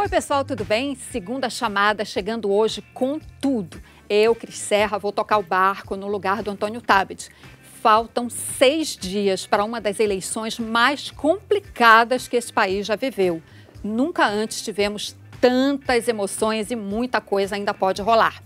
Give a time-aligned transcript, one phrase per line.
[0.00, 0.94] Oi, pessoal, tudo bem?
[0.94, 3.82] Segunda chamada chegando hoje com tudo.
[4.08, 7.28] Eu, Cris Serra, vou tocar o barco no lugar do Antônio Tabet.
[7.82, 13.42] Faltam seis dias para uma das eleições mais complicadas que esse país já viveu.
[13.84, 18.42] Nunca antes tivemos tantas emoções e muita coisa ainda pode rolar.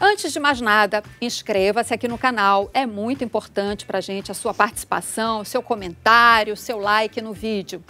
[0.00, 2.70] Antes de mais nada, inscreva-se aqui no canal.
[2.72, 7.82] É muito importante para a gente a sua participação, seu comentário, seu like no vídeo.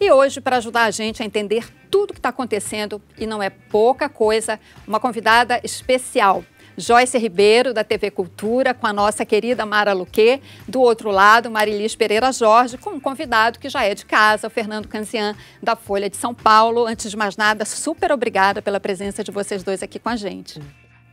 [0.00, 3.42] E hoje, para ajudar a gente a entender tudo o que está acontecendo, e não
[3.42, 6.44] é pouca coisa, uma convidada especial.
[6.76, 10.40] Joyce Ribeiro, da TV Cultura, com a nossa querida Mara Luque.
[10.68, 14.50] Do outro lado, Marilis Pereira Jorge, com um convidado que já é de casa, o
[14.50, 16.86] Fernando Canzian, da Folha de São Paulo.
[16.86, 20.60] Antes de mais nada, super obrigada pela presença de vocês dois aqui com a gente.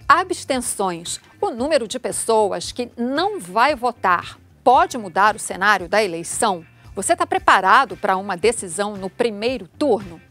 [0.08, 1.20] Abstenções.
[1.42, 6.66] O número de pessoas que não vai votar pode mudar o cenário da eleição?
[6.96, 10.22] Você está preparado para uma decisão no primeiro turno?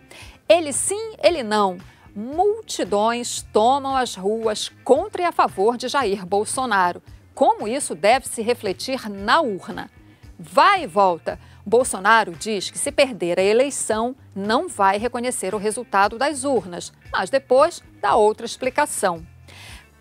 [0.49, 1.79] Ele sim, ele não
[2.15, 7.03] multidões tomam as ruas contra e a favor de Jair Bolsonaro.
[7.35, 9.91] Como isso deve se refletir na urna?
[10.39, 11.39] Vai e volta.
[11.67, 17.31] Bolsonaro diz que se perder a eleição, não vai reconhecer o resultado das urnas, mas
[17.31, 19.27] depois dá outra explicação.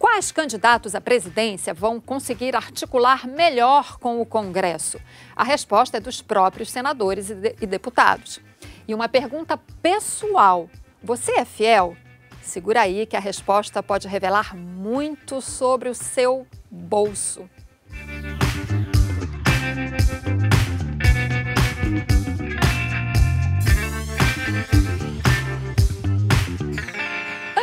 [0.03, 4.99] Quais candidatos à presidência vão conseguir articular melhor com o Congresso?
[5.33, 8.41] A resposta é dos próprios senadores e, de e deputados.
[8.85, 10.69] E uma pergunta pessoal:
[11.01, 11.95] você é fiel?
[12.41, 17.49] Segura aí que a resposta pode revelar muito sobre o seu bolso.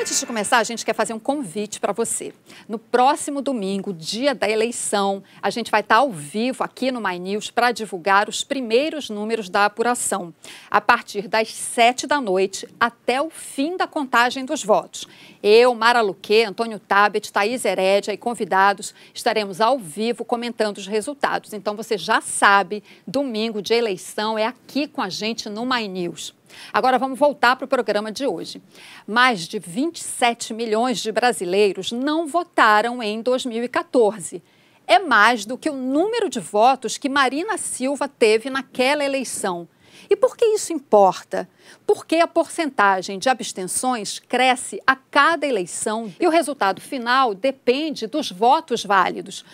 [0.01, 2.33] Antes de começar, a gente quer fazer um convite para você.
[2.67, 7.19] No próximo domingo, dia da eleição, a gente vai estar ao vivo aqui no My
[7.19, 10.33] News para divulgar os primeiros números da apuração,
[10.71, 15.07] a partir das sete da noite até o fim da contagem dos votos.
[15.43, 21.53] Eu, Mara Luque, Antônio Tabet, Thaís Herédia e convidados estaremos ao vivo comentando os resultados.
[21.53, 26.40] Então você já sabe, domingo de eleição é aqui com a gente no My News.
[26.73, 28.63] Agora vamos voltar para o programa de hoje.
[29.07, 34.43] Mais de 27 milhões de brasileiros não votaram em 2014.
[34.87, 39.69] É mais do que o número de votos que Marina Silva teve naquela eleição.
[40.11, 41.49] E por que isso importa?
[41.87, 48.33] Porque a porcentagem de abstenções cresce a cada eleição e o resultado final depende dos
[48.33, 49.45] votos válidos.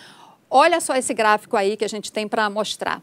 [0.49, 3.01] Olha só esse gráfico aí que a gente tem para mostrar.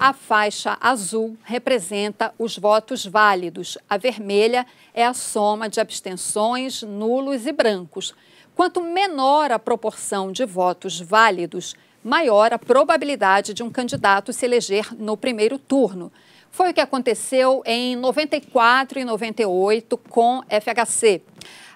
[0.00, 7.46] A faixa azul representa os votos válidos, a vermelha é a soma de abstenções, nulos
[7.46, 8.14] e brancos.
[8.54, 14.96] Quanto menor a proporção de votos válidos, maior a probabilidade de um candidato se eleger
[14.98, 16.10] no primeiro turno.
[16.50, 21.20] Foi o que aconteceu em 94 e 98 com FHC.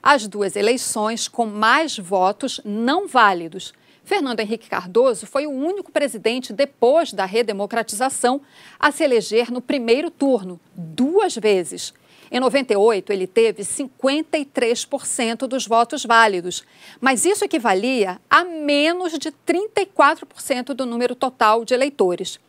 [0.03, 3.75] As duas eleições com mais votos não válidos
[4.11, 8.41] Fernando Henrique Cardoso foi o único presidente depois da redemocratização
[8.77, 11.95] a se eleger no primeiro turno, duas vezes.
[12.29, 16.65] Em 98, ele teve 53% dos votos válidos,
[17.01, 22.41] mas isso equivalia a menos de 34% do número total de eleitores.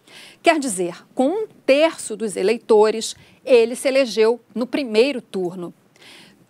[0.41, 5.71] Quer dizer, com um terço dos eleitores, ele se elegeu no primeiro turno.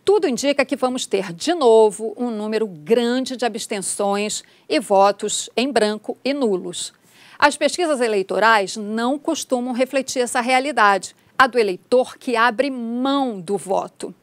[0.04, 5.72] Tudo indica que vamos ter de novo um número grande de abstenções e votos em
[5.72, 6.92] branco e nulos.
[7.38, 13.58] As pesquisas eleitorais não costumam refletir essa realidade, a do eleitor que abre mão do
[13.58, 14.14] voto.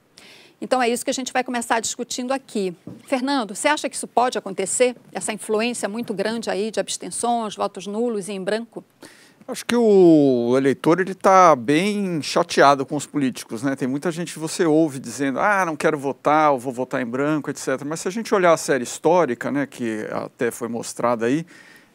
[0.61, 2.75] Então é isso que a gente vai começar discutindo aqui.
[3.05, 4.97] Fernando, você acha que isso pode acontecer?
[5.13, 8.85] Essa influência muito grande aí de abstenções, votos nulos e em branco?
[9.51, 13.75] Acho que o eleitor ele está bem chateado com os políticos, né?
[13.75, 17.07] Tem muita gente que você ouve dizendo, ah, não quero votar, ou vou votar em
[17.07, 17.83] branco, etc.
[17.87, 21.47] Mas se a gente olhar a série histórica, né, que até foi mostrada aí,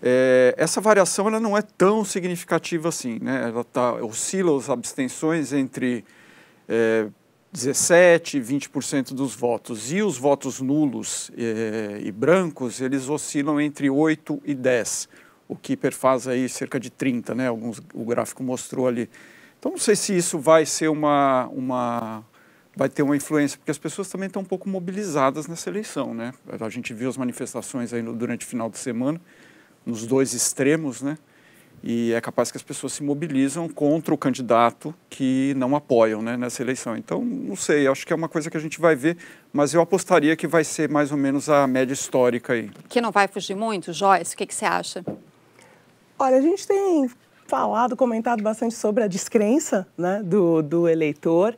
[0.01, 3.43] é, essa variação ela não é tão significativa assim, né?
[3.49, 6.03] Ela tá, oscila as abstenções entre
[6.67, 7.07] é,
[7.51, 9.91] 17 e 20% dos votos.
[9.91, 15.07] E os votos nulos é, e brancos, eles oscilam entre 8 e 10%
[15.47, 17.47] o que perfaz aí cerca de 30, né?
[17.47, 19.09] Alguns, o gráfico mostrou ali.
[19.59, 22.23] Então não sei se isso vai ser uma, uma
[22.75, 26.33] vai ter uma influência, porque as pessoas também estão um pouco mobilizadas nessa eleição, né?
[26.59, 29.21] A gente viu as manifestações aí no, durante o final de semana,
[29.85, 31.17] nos dois extremos, né?
[31.85, 36.37] E é capaz que as pessoas se mobilizam contra o candidato que não apoiam né,
[36.37, 36.95] nessa eleição.
[36.95, 39.17] Então, não sei, acho que é uma coisa que a gente vai ver,
[39.51, 42.71] mas eu apostaria que vai ser mais ou menos a média histórica aí.
[42.87, 44.33] Que não vai fugir muito, Joyce?
[44.33, 45.03] O que, que você acha?
[46.23, 47.11] Olha, a gente tem
[47.47, 51.53] falado, comentado bastante sobre a descrença né, do, do eleitor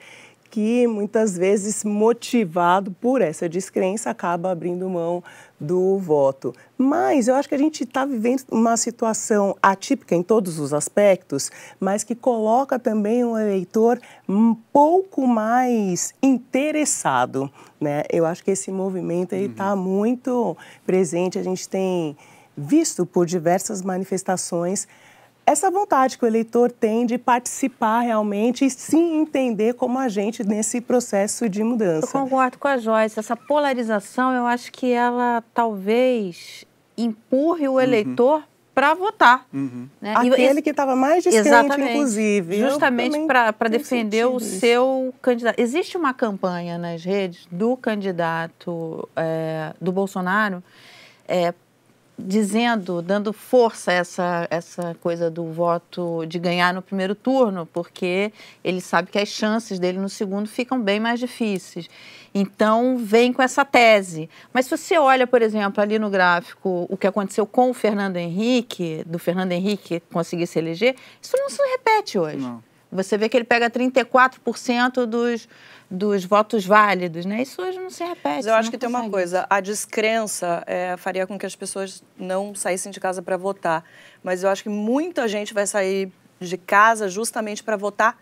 [0.50, 5.24] que muitas vezes motivado por essa descrença acaba abrindo mão
[5.60, 6.52] do voto.
[6.76, 11.52] Mas eu acho que a gente está vivendo uma situação atípica em todos os aspectos,
[11.80, 17.52] mas que coloca também o eleitor um pouco mais interessado.
[17.80, 18.02] Né?
[18.12, 19.84] Eu acho que esse movimento está uhum.
[19.84, 20.58] muito
[20.88, 21.38] presente.
[21.38, 22.18] A gente tem
[22.58, 24.88] visto por diversas manifestações
[25.46, 30.82] essa vontade que o eleitor tem de participar realmente e se entender como agente nesse
[30.82, 32.08] processo de mudança.
[32.08, 33.20] Eu concordo com a Joyce.
[33.20, 36.66] Essa polarização, eu acho que ela talvez
[36.98, 37.82] empurre o uhum.
[37.82, 38.44] eleitor uhum.
[38.74, 39.46] para votar.
[39.54, 39.88] Uhum.
[40.02, 40.16] Né?
[40.16, 41.92] Aquele e, que estava mais distante, Exatamente.
[41.92, 42.60] inclusive.
[42.60, 44.60] Justamente para defender o isso.
[44.60, 45.60] seu candidato.
[45.60, 50.64] Existe uma campanha nas redes do candidato é, do Bolsonaro
[51.28, 51.54] é,
[52.18, 58.32] dizendo, dando força a essa, essa coisa do voto de ganhar no primeiro turno, porque
[58.64, 61.90] ele sabe que as chances dele no segundo ficam bem mais difíceis.
[62.34, 64.30] Então, vem com essa tese.
[64.54, 68.18] Mas se você olha, por exemplo, ali no gráfico, o que aconteceu com o Fernando
[68.18, 72.38] Henrique, do Fernando Henrique conseguir se eleger, isso não se repete hoje.
[72.38, 72.62] Não.
[72.96, 75.48] Você vê que ele pega 34% dos
[75.90, 77.42] dos votos válidos, né?
[77.42, 78.38] Isso hoje não se repete.
[78.38, 82.04] Mas eu acho que tem uma coisa, a descrença é, faria com que as pessoas
[82.18, 83.84] não saíssem de casa para votar.
[84.24, 88.18] Mas eu acho que muita gente vai sair de casa justamente para votar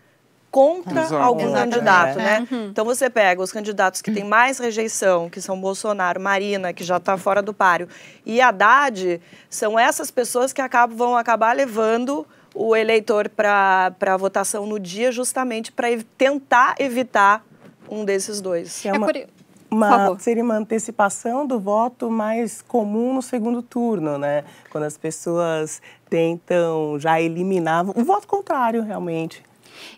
[0.50, 1.16] contra Exato.
[1.16, 1.72] algum Exatamente.
[1.72, 2.46] candidato, né?
[2.48, 2.66] Uhum.
[2.66, 6.98] Então você pega os candidatos que têm mais rejeição, que são Bolsonaro, Marina, que já
[6.98, 7.88] está fora do páreo,
[8.24, 14.66] e Haddad, são essas pessoas que acabam, vão acabar levando o eleitor para a votação
[14.66, 17.44] no dia justamente para tentar evitar
[17.90, 18.86] um desses dois.
[18.86, 19.26] É uma, é
[19.70, 24.44] uma, seria uma antecipação do voto mais comum no segundo turno, né?
[24.70, 29.42] Quando as pessoas tentam já eliminar o voto contrário, realmente.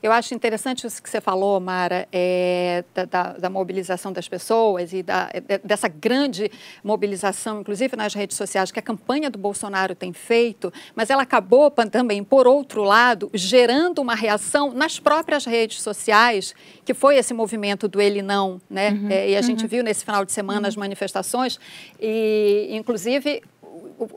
[0.02, 5.02] Eu acho interessante isso que você falou, Mara, é, da, da, mobilização das pessoas e
[5.02, 5.28] da,
[5.64, 6.50] dessa grande
[6.82, 11.70] mobilização, inclusive nas redes sociais, que a campanha do Bolsonaro tem feito, mas ela acabou
[11.70, 17.88] também, por outro lado, gerando uma reação nas próprias redes sociais, que foi esse movimento
[17.88, 18.90] do ele não, né?
[18.90, 19.46] Uhum, é, e a uhum.
[19.46, 20.66] gente viu nesse final de semana uhum.
[20.66, 21.58] as manifestações,
[22.00, 23.42] e inclusive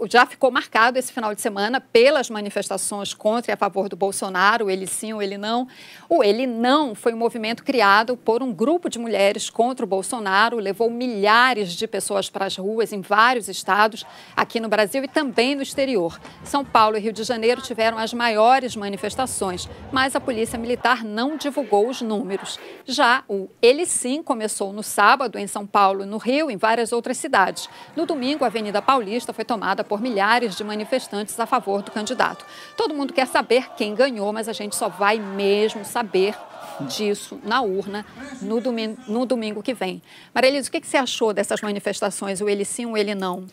[0.09, 4.69] já ficou marcado esse final de semana pelas manifestações contra e a favor do Bolsonaro,
[4.69, 5.67] ele sim ou ele não.
[6.07, 10.57] O ele não foi um movimento criado por um grupo de mulheres contra o Bolsonaro,
[10.57, 14.05] levou milhares de pessoas para as ruas em vários estados,
[14.35, 16.19] aqui no Brasil e também no exterior.
[16.43, 21.37] São Paulo e Rio de Janeiro tiveram as maiores manifestações, mas a Polícia Militar não
[21.37, 22.59] divulgou os números.
[22.85, 27.17] Já o ele sim começou no sábado em São Paulo, no Rio, em várias outras
[27.17, 27.69] cidades.
[27.95, 31.91] No domingo, a Avenida Paulista foi tomada tomada por milhares de manifestantes a favor do
[31.91, 32.45] candidato.
[32.75, 36.35] Todo mundo quer saber quem ganhou, mas a gente só vai mesmo saber
[36.81, 38.05] disso na urna
[38.41, 40.01] no domingo, no domingo que vem.
[40.33, 43.45] Marilisa, o que, que você achou dessas manifestações, o ele sim ou ele não?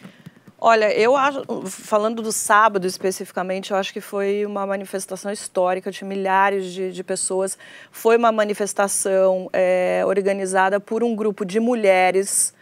[0.59, 6.03] Olha, eu acho, falando do sábado especificamente, eu acho que foi uma manifestação histórica de
[6.03, 7.59] milhares de, de pessoas.
[7.91, 12.55] Foi uma manifestação é, organizada por um grupo de mulheres.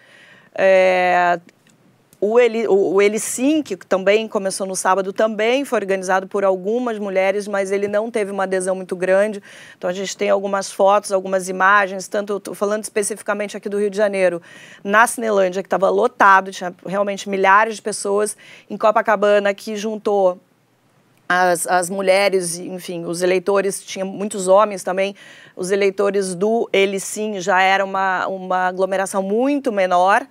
[0.57, 1.39] É,
[2.27, 6.43] o Eli, o, o Eli Sim, que também começou no sábado, também foi organizado por
[6.43, 9.43] algumas mulheres, mas ele não teve uma adesão muito grande.
[9.77, 13.97] Então a gente tem algumas fotos, algumas imagens, tanto falando especificamente aqui do Rio de
[13.99, 14.41] Janeiro,
[14.83, 18.37] na Cinelândia, que estava lotado, tinha realmente milhares de pessoas,
[18.71, 20.41] em Copacabana, que juntou
[21.29, 25.15] as, as mulheres, enfim, os eleitores, tinha muitos homens também,
[25.55, 30.27] os eleitores do Ele Sim já era uma, uma aglomeração muito menor.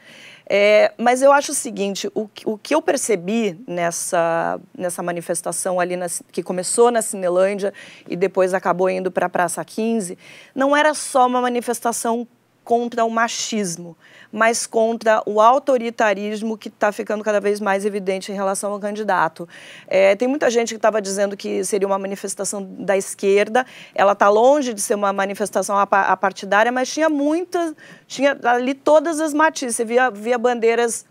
[0.55, 5.95] É, mas eu acho o seguinte, o, o que eu percebi nessa, nessa manifestação ali,
[5.95, 7.73] na, que começou na Cinelândia
[8.07, 10.15] e depois acabou indo para a Praça 15,
[10.53, 12.27] não era só uma manifestação
[12.63, 13.97] contra o machismo,
[14.33, 19.47] mas contra o autoritarismo que está ficando cada vez mais evidente em relação ao candidato.
[19.87, 23.63] É, tem muita gente que estava dizendo que seria uma manifestação da esquerda,
[23.93, 27.75] ela está longe de ser uma manifestação apartidária, mas tinha muitas,
[28.07, 31.05] tinha ali todas as matizes, você via, via bandeiras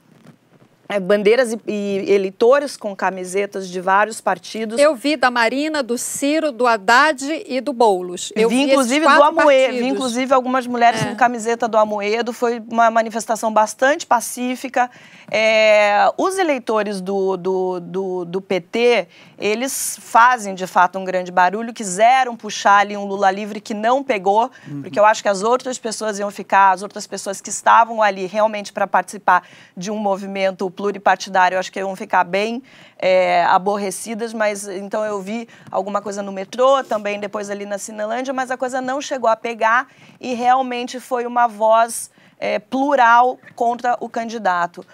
[1.00, 4.78] bandeiras e, e, eleitores com camisetas de vários partidos.
[4.78, 8.32] Eu vi da Marina, do Ciro, do Haddad e do Boulos.
[8.34, 11.06] Eu vi, vi inclusive do Amoedo, vi inclusive algumas mulheres é.
[11.06, 12.32] com camiseta do Amoedo.
[12.32, 14.90] Foi uma manifestação bastante pacífica.
[15.30, 19.08] É, os eleitores do, do, do, do PT,
[19.42, 24.00] eles fazem de fato um grande barulho, quiseram puxar ali um Lula livre que não
[24.00, 24.82] pegou, uhum.
[24.82, 28.26] porque eu acho que as outras pessoas iam ficar, as outras pessoas que estavam ali
[28.26, 29.42] realmente para participar
[29.76, 32.62] de um movimento pluripartidário, eu acho que iam ficar bem
[32.96, 38.32] é, aborrecidas, mas então eu vi alguma coisa no metrô, também depois ali na Cinelândia,
[38.32, 39.88] mas a coisa não chegou a pegar
[40.20, 44.87] e realmente foi uma voz é, plural contra o candidato.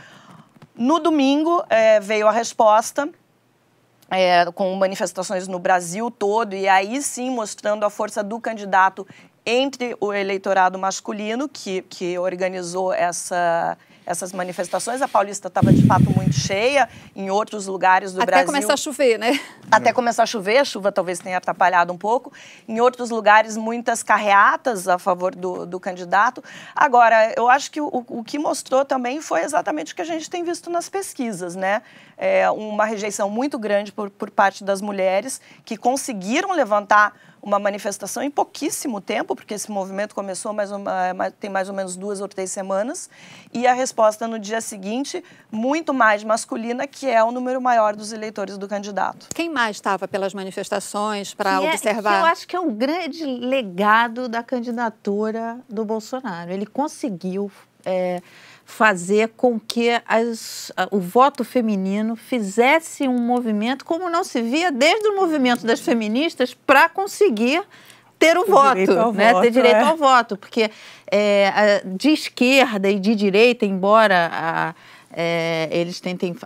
[0.75, 3.11] No domingo é, veio a resposta
[4.11, 9.07] é, com manifestações no Brasil todo, e aí sim mostrando a força do candidato
[9.45, 13.77] entre o eleitorado masculino, que, que organizou essa,
[14.09, 15.03] essas manifestações.
[15.03, 18.45] A Paulista estava de fato muito cheia, em outros lugares do Até Brasil.
[18.45, 19.39] Até começar a chover, né?
[19.71, 22.33] Até começar a chover, a chuva talvez tenha atrapalhado um pouco.
[22.67, 26.43] Em outros lugares, muitas carreatas a favor do, do candidato.
[26.75, 30.31] Agora, eu acho que o, o que mostrou também foi exatamente o que a gente
[30.31, 31.83] tem visto nas pesquisas, né?
[32.17, 38.23] É uma rejeição muito grande por, por parte das mulheres que conseguiram levantar uma manifestação
[38.23, 42.29] em pouquíssimo tempo, porque esse movimento começou mais uma, tem mais ou menos duas ou
[42.29, 43.09] três semanas,
[43.53, 48.13] e a resposta no dia seguinte, muito mais masculina, que é o número maior dos
[48.13, 49.29] eleitores do candidato.
[49.35, 52.19] Quem mais estava pelas manifestações para observar?
[52.19, 56.51] É, eu acho que é um grande legado da candidatura do Bolsonaro.
[56.51, 57.51] Ele conseguiu.
[57.85, 58.21] É,
[58.69, 65.09] fazer com que as, o voto feminino fizesse um movimento como não se via desde
[65.09, 67.63] o movimento das feministas para conseguir
[68.19, 69.33] ter o, o voto, né?
[69.33, 69.83] Voto, ter direito é.
[69.83, 70.71] ao voto, porque
[71.11, 74.75] é, de esquerda e de direita, embora a,
[75.13, 76.37] é, eles tentem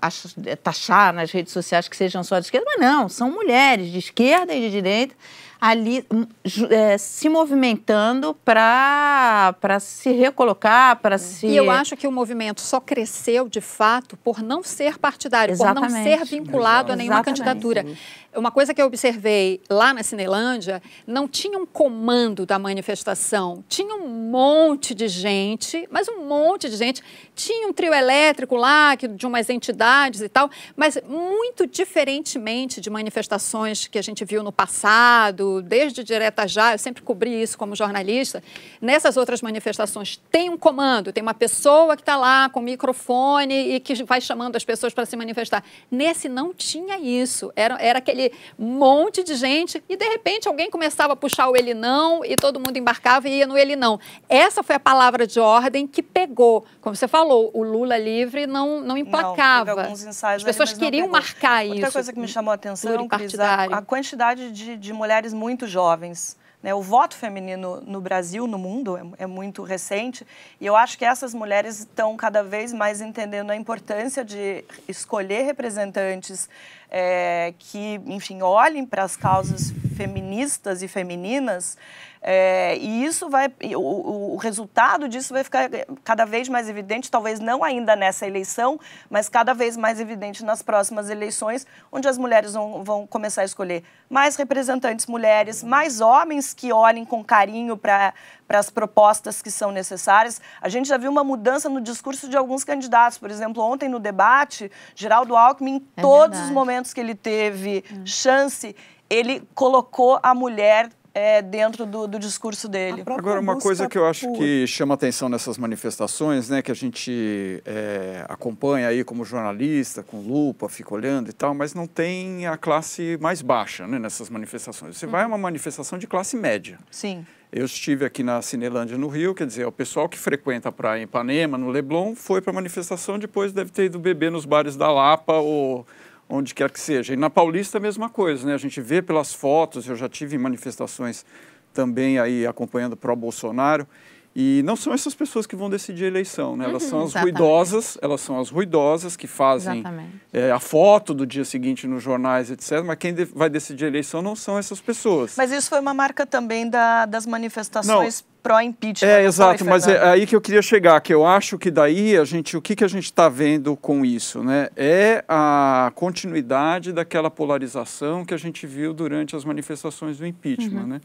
[0.63, 4.55] taxar nas redes sociais que sejam só de esquerda, mas não, são mulheres de esquerda
[4.55, 5.15] e de direita
[5.63, 6.27] ali hum,
[6.71, 11.47] é, se movimentando para se recolocar, para se.
[11.47, 15.93] E eu acho que o movimento só cresceu de fato por não ser partidário, Exatamente.
[15.93, 16.93] por não ser vinculado Exatamente.
[16.93, 17.87] a nenhuma candidatura.
[18.35, 23.95] Uma coisa que eu observei lá na Cinelândia, não tinha um comando da manifestação, tinha
[23.95, 27.03] um monte de gente, mas um monte de gente.
[27.35, 33.87] Tinha um trio elétrico lá, de umas entidades e tal, mas muito diferentemente de manifestações
[33.87, 38.43] que a gente viu no passado, desde Direta Já, eu sempre cobri isso como jornalista.
[38.81, 43.81] Nessas outras manifestações tem um comando, tem uma pessoa que está lá com microfone e
[43.81, 45.63] que vai chamando as pessoas para se manifestar.
[45.91, 50.71] Nesse não tinha isso, era, era aquele aquele monte de gente e de repente alguém
[50.71, 53.99] começava a puxar o ele não e todo mundo embarcava e ia no ele não.
[54.29, 56.65] Essa foi a palavra de ordem que pegou.
[56.81, 59.87] Como você falou, o Lula livre não, não emplacava.
[59.87, 59.93] Não,
[60.37, 61.75] As pessoas queriam marcar isso.
[61.75, 65.67] Outra coisa que me chamou a atenção, Cris, a, a quantidade de, de mulheres muito
[65.67, 66.41] jovens.
[66.63, 70.25] Né, o voto feminino no Brasil, no mundo, é, é, muito recente
[70.61, 75.43] e eu acho que essas mulheres estão cada vez mais entendendo a importância de escolher
[75.43, 76.49] representantes
[76.95, 81.79] é, que, enfim, olhem para as causas feministas e femininas
[82.25, 85.69] é, e isso vai, o, o, resultado disso vai ficar
[86.05, 88.79] cada vez mais evidente, talvez não ainda nessa eleição,
[89.11, 93.45] mas cada vez mais evidente nas próximas eleições, onde as mulheres vão, vão começar a
[93.45, 98.15] escolher mais representantes mulheres, mais homens que olhem com carinho para
[98.47, 100.41] para as propostas que são necessárias.
[100.61, 103.19] A gente já viu uma mudança no discurso de alguns candidatos.
[103.19, 106.45] Por exemplo, ontem no debate, Geraldo Alckmin, em é todos verdade.
[106.47, 108.07] os momentos que ele teve hum.
[108.07, 108.75] chance,
[109.09, 113.03] ele colocou a mulher é, dentro do, do, discurso dele.
[113.07, 114.39] Agora, uma coisa que eu acho por...
[114.39, 120.21] que chama atenção nessas manifestações, né, que a gente é, acompanha aí como jornalista, com
[120.21, 124.97] lupa, fica olhando e tal, mas não tem a classe mais baixa né, nessas manifestações.
[124.97, 126.79] Você vai a uma manifestação de classe média.
[126.91, 127.27] Sim.
[127.55, 131.01] Eu estive aqui na Cinelândia, no Rio, quer dizer, o pessoal que frequenta a praia
[131.01, 134.75] em Ipanema, no Leblon, foi para a manifestação, depois deve ter ido beber nos bares
[134.75, 135.87] da Lapa ou
[136.27, 137.13] onde quer que seja.
[137.13, 138.55] E na Paulista a mesma coisa, né?
[138.55, 141.27] A gente vê pelas fotos, eu já tive manifestações
[141.75, 143.87] também aí acompanhando pró-Bolsonaro,
[144.35, 146.65] e não são essas pessoas que vão decidir a eleição, né?
[146.65, 147.39] Elas uhum, são as exatamente.
[147.39, 149.85] ruidosas, elas são as ruidosas que fazem
[150.33, 152.83] é, a foto do dia seguinte nos jornais, etc.
[152.85, 155.35] Mas quem de vai decidir a eleição não são essas pessoas.
[155.37, 159.09] Mas isso foi uma marca também da, das manifestações pró-impeachment.
[159.09, 162.25] É, exato, mas é aí que eu queria chegar, que eu acho que daí a
[162.25, 164.69] gente, o que, que a gente está vendo com isso, né?
[164.77, 170.87] É a continuidade daquela polarização que a gente viu durante as manifestações do impeachment, uhum.
[170.87, 171.01] né?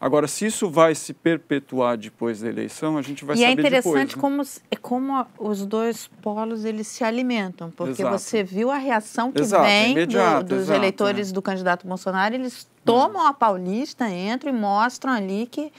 [0.00, 3.62] Agora, se isso vai se perpetuar depois da eleição, a gente vai e é saber
[3.62, 3.72] depois.
[3.72, 4.78] E é interessante depois, né?
[4.80, 8.18] como, como os dois polos eles se alimentam, porque exato.
[8.18, 11.32] você viu a reação que exato, vem do, dos exato, eleitores é.
[11.32, 15.72] do candidato Bolsonaro, eles tomam a Paulista, entram e mostram ali que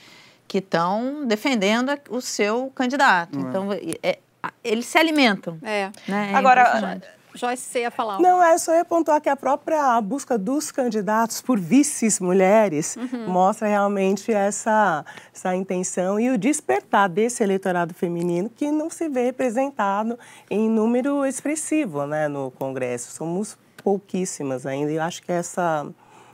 [0.47, 3.37] que estão defendendo o seu candidato.
[3.37, 3.41] É.
[3.41, 3.67] Então,
[4.01, 4.19] é,
[4.63, 5.57] eles se alimentam.
[5.61, 5.91] É.
[6.07, 6.31] Né?
[6.31, 7.01] é Agora,
[7.37, 8.19] Joyce, você ia falar.
[8.19, 13.29] Não, é só ia pontuar que a própria busca dos candidatos por vices mulheres uhum.
[13.29, 19.25] mostra realmente essa, essa intenção e o despertar desse eleitorado feminino que não se vê
[19.25, 20.17] representado
[20.49, 23.11] em número expressivo né, no Congresso.
[23.11, 25.87] Somos pouquíssimas ainda e eu acho que essa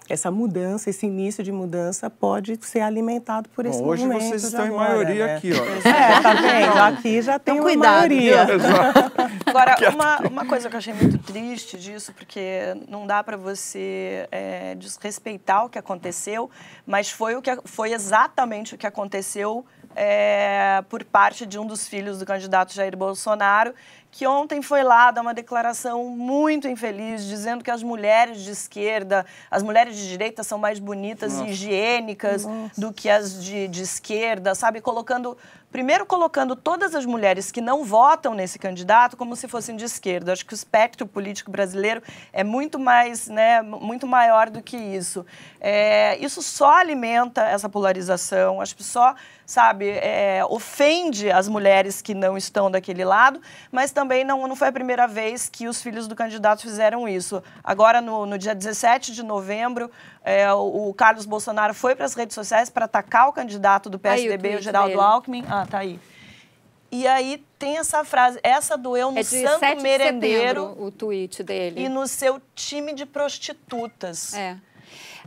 [0.09, 4.21] essa mudança, esse início de mudança pode ser alimentado por esse Bom, hoje movimento.
[4.21, 5.35] Hoje vocês estão agora, em maioria né?
[5.35, 5.89] aqui, ó.
[5.89, 6.77] É, tá vendo?
[6.79, 8.45] Aqui já tem então, uma cuidado, maioria.
[9.45, 14.27] Agora, uma, uma coisa que eu achei muito triste disso, porque não dá para você
[14.31, 16.49] é, desrespeitar o que aconteceu,
[16.85, 21.87] mas foi, o que, foi exatamente o que aconteceu é, por parte de um dos
[21.87, 23.73] filhos do candidato Jair Bolsonaro,
[24.11, 29.25] que ontem foi lá dar uma declaração muito infeliz, dizendo que as mulheres de esquerda,
[29.49, 31.47] as mulheres de direita são mais bonitas Nossa.
[31.47, 32.79] e higiênicas Nossa.
[32.79, 34.81] do que as de, de esquerda, sabe?
[34.81, 35.35] Colocando
[35.73, 40.31] primeiro colocando todas as mulheres que não votam nesse candidato como se fossem de esquerda.
[40.31, 41.99] Acho que o espectro político brasileiro
[42.31, 45.25] é muito mais, né, muito maior do que isso.
[45.59, 48.61] É, isso só alimenta essa polarização.
[48.61, 49.15] Acho que só,
[49.47, 54.67] sabe, é, ofende as mulheres que não estão daquele lado, mas também não, não foi
[54.67, 57.41] a primeira vez que os filhos do candidato fizeram isso.
[57.63, 59.89] Agora, no, no dia 17 de novembro,
[60.23, 63.99] é, o, o, Carlos Bolsonaro foi para as redes sociais para atacar o candidato do
[63.99, 65.01] PSDB, aí, o, o Geraldo dele.
[65.01, 65.43] Alckmin.
[65.49, 65.99] Ah, tá aí.
[66.91, 70.75] E aí tem essa frase, essa doeu no é santo merendeiro.
[70.79, 71.81] o tweet dele.
[71.81, 74.33] E no seu time de prostitutas.
[74.35, 74.57] É.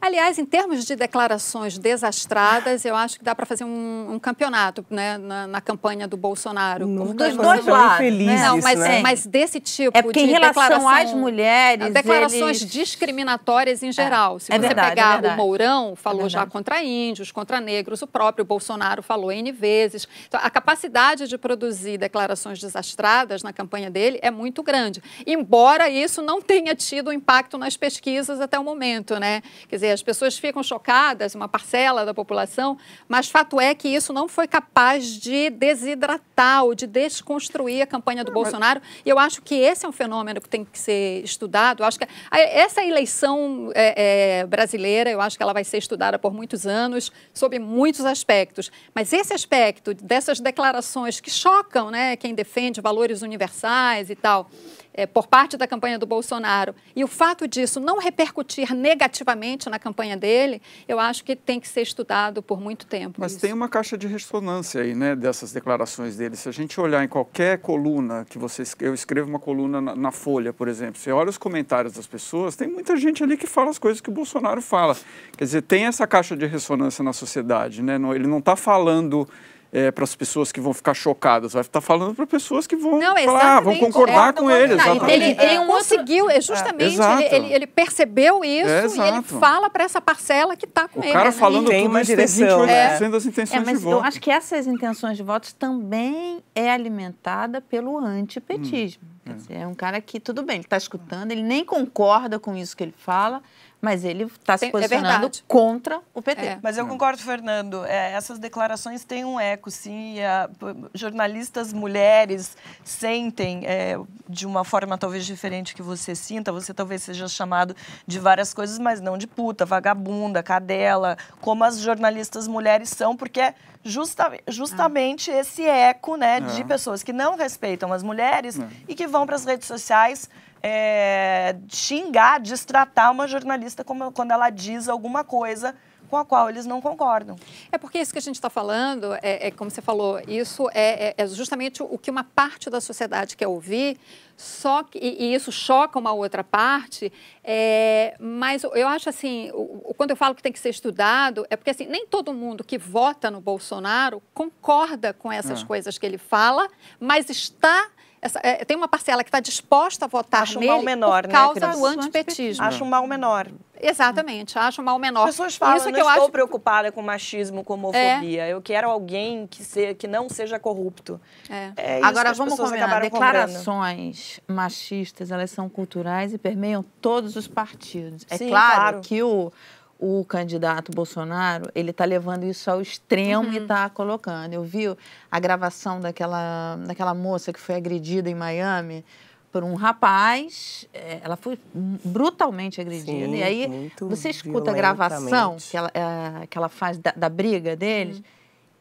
[0.00, 4.84] Aliás, em termos de declarações desastradas, eu acho que dá para fazer um, um, campeonato
[4.90, 6.86] né, na, na, campanha do Bolsonaro.
[6.86, 7.96] Não, dos dois lados.
[7.98, 9.00] Felizes, não, mas, né?
[9.00, 12.72] mas desse tipo é porque de em relação às mulheres, declarações eles...
[12.72, 14.36] discriminatórias em geral.
[14.36, 18.02] É, Se é você verdade, pegar é o Mourão, falou já contra índios, contra negros,
[18.02, 20.06] o próprio Bolsonaro falou N vezes.
[20.28, 25.02] Então, a capacidade de produzir declarações desastradas na campanha dele é muito grande.
[25.26, 29.42] Embora isso não tenha tido impacto nas pesquisas até o momento, né?
[29.68, 32.78] Quer dizer, as pessoas ficam chocadas, uma parcela da população,
[33.08, 38.24] mas fato é que isso não foi capaz de desidratar ou de desconstruir a campanha
[38.24, 38.80] do Bolsonaro.
[39.04, 41.82] E eu acho que esse é um fenômeno que tem que ser estudado.
[41.82, 46.18] Eu acho que essa eleição é, é, brasileira, eu acho que ela vai ser estudada
[46.18, 48.70] por muitos anos, sob muitos aspectos.
[48.94, 54.50] Mas esse aspecto dessas declarações que chocam né, quem defende valores universais e tal,
[54.96, 59.78] é, por parte da campanha do Bolsonaro, e o fato disso não repercutir negativamente na
[59.78, 63.20] campanha dele, eu acho que tem que ser estudado por muito tempo.
[63.20, 63.40] Mas isso.
[63.40, 66.36] tem uma caixa de ressonância aí, né, dessas declarações dele.
[66.36, 70.10] Se a gente olhar em qualquer coluna que você eu escrevo uma coluna na, na
[70.10, 73.70] Folha, por exemplo, você olha os comentários das pessoas, tem muita gente ali que fala
[73.70, 74.96] as coisas que o Bolsonaro fala.
[75.36, 77.96] Quer dizer, tem essa caixa de ressonância na sociedade, né?
[78.14, 79.28] Ele não está falando
[79.76, 82.98] é, para as pessoas que vão ficar chocadas, vai estar falando para pessoas que vão,
[82.98, 84.74] não, falar, vão concordar com ele.
[84.74, 89.68] Não, ele, ele conseguiu, é, justamente, é, ele, ele, percebeu isso é, e ele fala
[89.68, 91.10] para essa parcela que está com o ele.
[91.10, 93.08] O cara falando tem tudo uma isso direção, tem 28% é.
[93.10, 93.96] das intenções é, mas de voto.
[93.96, 99.02] Eu acho que essas intenções de votos também é alimentada pelo antipetismo.
[99.26, 99.60] Hum, é.
[99.60, 102.82] é um cara que, tudo bem, ele está escutando, ele nem concorda com isso que
[102.82, 103.42] ele fala,
[103.80, 106.44] mas ele está se é posicionando é contra o PT.
[106.44, 106.58] É.
[106.62, 107.84] Mas eu concordo, Fernando.
[107.84, 110.20] É, essas declarações têm um eco, sim.
[110.22, 110.48] A,
[110.94, 116.50] jornalistas mulheres sentem é, de uma forma talvez diferente que você sinta.
[116.52, 121.78] Você talvez seja chamado de várias coisas, mas não de puta, vagabunda, cadela, como as
[121.78, 125.40] jornalistas mulheres são, porque é justa, justamente ah.
[125.40, 126.64] esse eco né, de é.
[126.64, 128.58] pessoas que não respeitam as mulheres
[128.88, 130.28] e que vão para as redes sociais
[130.68, 135.76] é, xingar, destratar uma jornalista como, quando ela diz alguma coisa
[136.10, 137.36] com a qual eles não concordam.
[137.70, 141.08] É porque isso que a gente está falando, é, é, como você falou, isso é,
[141.08, 143.96] é, é, justamente o que uma parte da sociedade quer ouvir,
[144.36, 147.12] só que, e, e isso choca uma outra parte,
[147.44, 151.56] é, mas eu acho assim, o, quando eu falo que tem que ser estudado, é
[151.56, 155.64] porque assim, nem todo mundo que vota no Bolsonaro concorda com essas é.
[155.64, 156.68] coisas que ele fala,
[157.00, 157.88] mas está
[158.26, 161.22] essa, é, tem uma parcela que está disposta a votar acho nele um mal menor,
[161.22, 162.64] por né, causa né, do antipetismo.
[162.64, 163.48] Acho um mal menor.
[163.80, 165.24] Exatamente, acho um mal menor.
[165.24, 166.32] As pessoas falam, Isso não que eu estou acho...
[166.32, 168.46] preocupada com machismo, com homofobia.
[168.46, 168.52] É.
[168.52, 171.20] Eu quero alguém que, se, que não seja corrupto.
[171.48, 171.72] É.
[171.76, 174.56] é Agora, vamos combinar, declarações comprando.
[174.56, 178.26] machistas, elas são culturais e permeiam todos os partidos.
[178.30, 179.52] É Sim, claro, claro que o
[179.98, 183.52] o candidato Bolsonaro, ele está levando isso ao extremo uhum.
[183.52, 184.52] e está colocando.
[184.52, 184.84] Eu vi
[185.30, 189.04] a gravação daquela, daquela moça que foi agredida em Miami
[189.50, 193.26] por um rapaz, é, ela foi brutalmente agredida.
[193.26, 197.28] Sim, e aí você escuta a gravação que ela, é, que ela faz da, da
[197.30, 198.24] briga deles, uhum.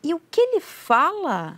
[0.04, 1.58] e o que ele fala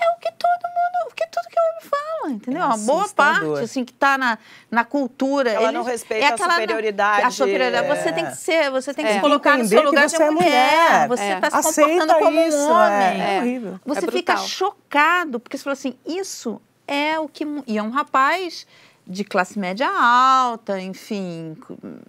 [0.00, 2.62] é o que todo mundo que tudo que o homem fala, entendeu?
[2.62, 4.38] É uma boa parte, assim, que está na,
[4.70, 5.50] na cultura.
[5.50, 7.26] Ela eles, não respeita é aquela, a superioridade.
[7.26, 7.86] A superioridade.
[7.86, 7.96] É.
[7.96, 9.14] Você tem que ser, você tem que é.
[9.14, 10.32] se colocar no seu lugar de mulher.
[10.32, 11.08] mulher.
[11.08, 13.20] Você está se Aceita comportando como isso, um homem.
[13.20, 13.80] É, horrível.
[13.84, 17.44] Você fica chocado, porque você fala assim, isso é o que...
[17.66, 18.66] E é um rapaz
[19.06, 21.56] de classe média alta, enfim,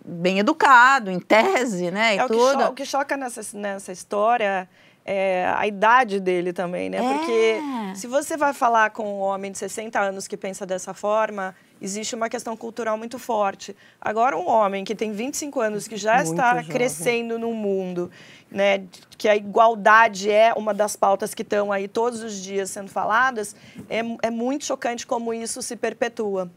[0.06, 2.16] bem educado, em tese, né?
[2.16, 2.36] E é tudo.
[2.36, 4.70] O, que choca, o que choca nessa, nessa história
[5.06, 6.98] é a idade dele também, né?
[6.98, 7.14] É.
[7.14, 7.60] Porque
[7.96, 12.16] se você vai falar com um homem de 60 anos que pensa dessa forma, existe
[12.16, 13.76] uma questão cultural muito forte.
[14.00, 16.70] Agora, um homem que tem 25 anos, que já muito está jovem.
[16.70, 18.10] crescendo no mundo,
[18.50, 18.86] né,
[19.18, 23.56] que a igualdade é uma das pautas que estão aí todos os dias sendo faladas,
[23.90, 26.50] é, é muito chocante como isso se perpetua.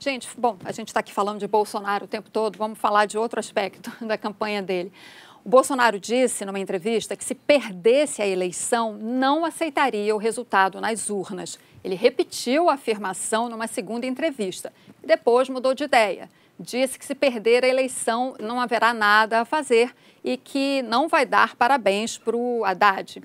[0.00, 3.18] Gente, bom, a gente está aqui falando de Bolsonaro o tempo todo, vamos falar de
[3.18, 4.92] outro aspecto da campanha dele.
[5.48, 11.58] Bolsonaro disse numa entrevista que se perdesse a eleição, não aceitaria o resultado nas urnas.
[11.82, 14.70] Ele repetiu a afirmação numa segunda entrevista
[15.02, 16.28] e depois mudou de ideia.
[16.60, 21.24] Disse que se perder a eleição não haverá nada a fazer e que não vai
[21.24, 23.22] dar parabéns para o Haddad.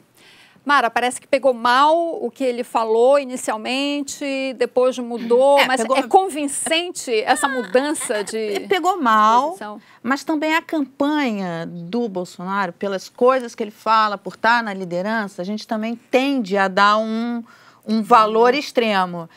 [0.66, 5.98] Mara, parece que pegou mal o que ele falou inicialmente, depois mudou, é, mas pegou...
[5.98, 8.62] é convincente essa mudança de.
[8.70, 9.82] Pegou mal, posição.
[10.02, 15.42] mas também a campanha do Bolsonaro, pelas coisas que ele fala, por estar na liderança,
[15.42, 17.44] a gente também tende a dar um,
[17.86, 19.30] um valor extremo.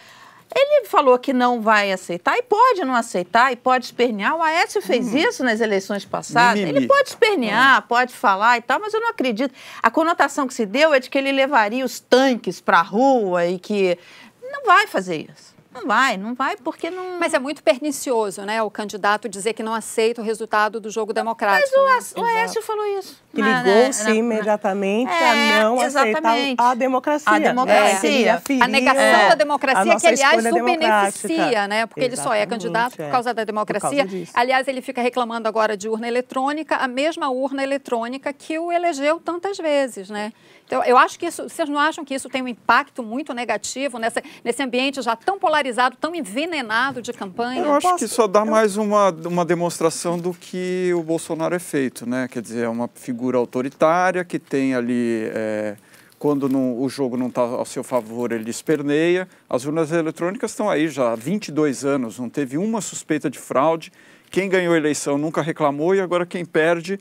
[0.54, 4.36] Ele falou que não vai aceitar e pode não aceitar e pode espernear.
[4.36, 5.16] O Aécio fez hum.
[5.16, 6.60] isso nas eleições passadas.
[6.60, 6.78] Mimimi.
[6.78, 7.80] Ele pode espernear, é.
[7.80, 9.52] pode falar e tal, mas eu não acredito.
[9.82, 13.46] A conotação que se deu é de que ele levaria os tanques para a rua
[13.46, 13.98] e que
[14.42, 15.55] não vai fazer isso.
[15.76, 17.18] Não vai, não vai porque não.
[17.18, 18.62] Mas é muito pernicioso, né?
[18.62, 21.76] O candidato dizer que não aceita o resultado do jogo democrático.
[21.84, 22.22] Mas o, né?
[22.22, 23.20] o Aécio falou isso.
[23.34, 26.26] Que ligou-se imediatamente é, a não exatamente.
[26.26, 27.32] aceitar a democracia.
[27.32, 28.42] A democracia.
[28.48, 29.28] É, a negação é.
[29.28, 31.86] da democracia, que aliás o beneficia, né?
[31.86, 34.06] Porque exatamente, ele só é candidato por causa da democracia.
[34.06, 38.72] Causa aliás, ele fica reclamando agora de urna eletrônica, a mesma urna eletrônica que o
[38.72, 40.32] elegeu tantas vezes, né?
[40.66, 43.98] Então, eu acho que isso, vocês não acham que isso tem um impacto muito negativo
[43.98, 47.62] nessa, nesse ambiente já tão polarizado, tão envenenado de campanha?
[47.62, 52.08] Eu acho que só dá mais uma, uma demonstração do que o Bolsonaro é feito,
[52.08, 52.26] né?
[52.28, 55.30] Quer dizer, é uma figura autoritária que tem ali.
[55.32, 55.76] É,
[56.18, 59.28] quando não, o jogo não está ao seu favor, ele esperneia.
[59.48, 63.92] As urnas eletrônicas estão aí já há 22 anos, não teve uma suspeita de fraude.
[64.30, 66.98] Quem ganhou a eleição nunca reclamou e agora quem perde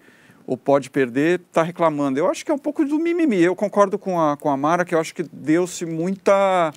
[0.48, 2.20] ou pode perder, está reclamando.
[2.20, 3.42] Eu acho que é um pouco do mimimi.
[3.42, 6.72] Eu concordo com a, com a Mara, que eu acho que deu-se muita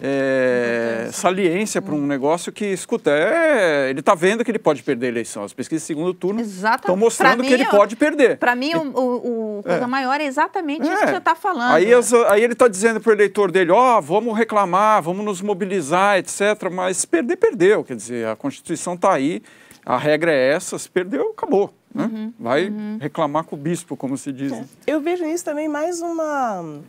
[0.00, 5.06] é, saliência para um negócio que, escuta, é, ele está vendo que ele pode perder
[5.06, 5.44] a eleição.
[5.44, 8.38] As pesquisas de segundo turno estão mostrando mim, que ele pode perder.
[8.38, 9.86] Para mim, o, o, o coisa é.
[9.86, 10.92] maior é exatamente é.
[10.92, 11.74] isso que você está falando.
[11.74, 15.24] Aí, as, aí ele está dizendo para o eleitor dele, ó, oh, vamos reclamar, vamos
[15.24, 16.70] nos mobilizar, etc.
[16.72, 17.84] Mas perder, perdeu.
[17.84, 19.42] Quer dizer, a Constituição está aí,
[19.84, 21.74] a regra é essa, se perdeu, acabou.
[21.94, 22.04] Né?
[22.04, 22.98] Uhum, Vai uhum.
[23.00, 24.52] reclamar com o bispo, como se diz.
[24.52, 24.64] É.
[24.86, 26.80] Eu vejo nisso também mais uma.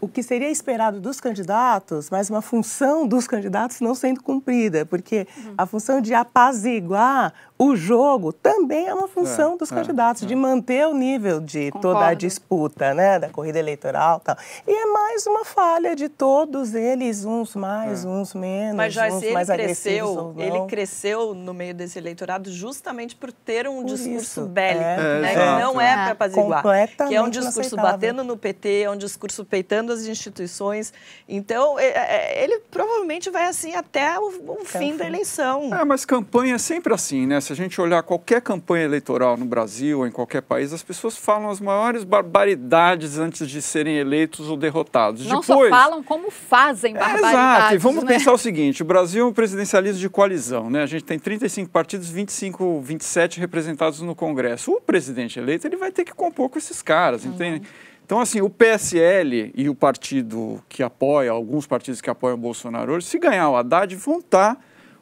[0.00, 5.26] O que seria esperado dos candidatos, mas uma função dos candidatos não sendo cumprida, porque
[5.36, 5.54] uhum.
[5.58, 10.26] a função de apaziguar o jogo também é uma função é, dos é, candidatos, é.
[10.26, 11.98] de manter o nível de Concordo.
[11.98, 14.36] toda a disputa, né, da corrida eleitoral e tal.
[14.66, 18.08] E é mais uma falha de todos eles, uns mais, é.
[18.08, 23.14] uns menos, Mas, Joyce, uns ele mais cresceu, Ele cresceu no meio desse eleitorado justamente
[23.14, 24.46] por ter um por discurso isso.
[24.46, 26.64] bélico, é, né, que não é para apaziguar.
[27.06, 30.94] Que é um discurso batendo no PT, é um discurso peitando as instituições.
[31.28, 35.74] Então, ele provavelmente vai assim até o, o fim da eleição.
[35.74, 37.38] É, mas campanha é sempre assim, né?
[37.50, 41.16] Se a gente olhar qualquer campanha eleitoral no Brasil ou em qualquer país, as pessoas
[41.16, 45.26] falam as maiores barbaridades antes de serem eleitos ou derrotados.
[45.26, 47.34] Não Depois, só falam, como fazem barbaridades.
[47.34, 48.12] É, exato, e vamos né?
[48.12, 50.82] pensar o seguinte, o Brasil é um presidencialismo de coalizão, né?
[50.82, 54.70] A gente tem 35 partidos, 25, 27 representados no Congresso.
[54.70, 57.32] O presidente eleito, ele vai ter que compor com esses caras, uhum.
[57.32, 57.62] entende?
[58.06, 62.92] Então, assim, o PSL e o partido que apoia, alguns partidos que apoiam o Bolsonaro
[62.92, 64.56] hoje, se ganhar o Haddad, vão estar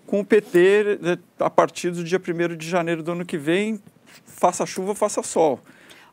[0.09, 3.81] com o PT né, a partir do dia 1 de janeiro do ano que vem,
[4.25, 5.61] faça chuva, faça sol.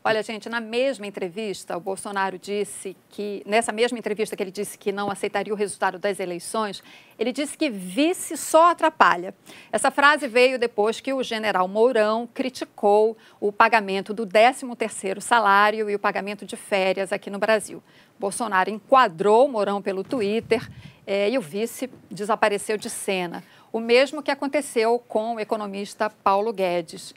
[0.08, 4.78] Olha, gente, na mesma entrevista, o Bolsonaro disse que, nessa mesma entrevista que ele disse
[4.78, 6.84] que não aceitaria o resultado das eleições,
[7.18, 9.34] ele disse que vice só atrapalha.
[9.72, 15.96] Essa frase veio depois que o general Mourão criticou o pagamento do 13º salário e
[15.96, 17.82] o pagamento de férias aqui no Brasil.
[18.20, 20.70] Bolsonaro enquadrou Mourão pelo Twitter
[21.08, 23.44] eh, e o vice desapareceu de cena.
[23.76, 27.14] O mesmo que aconteceu com o economista Paulo Guedes.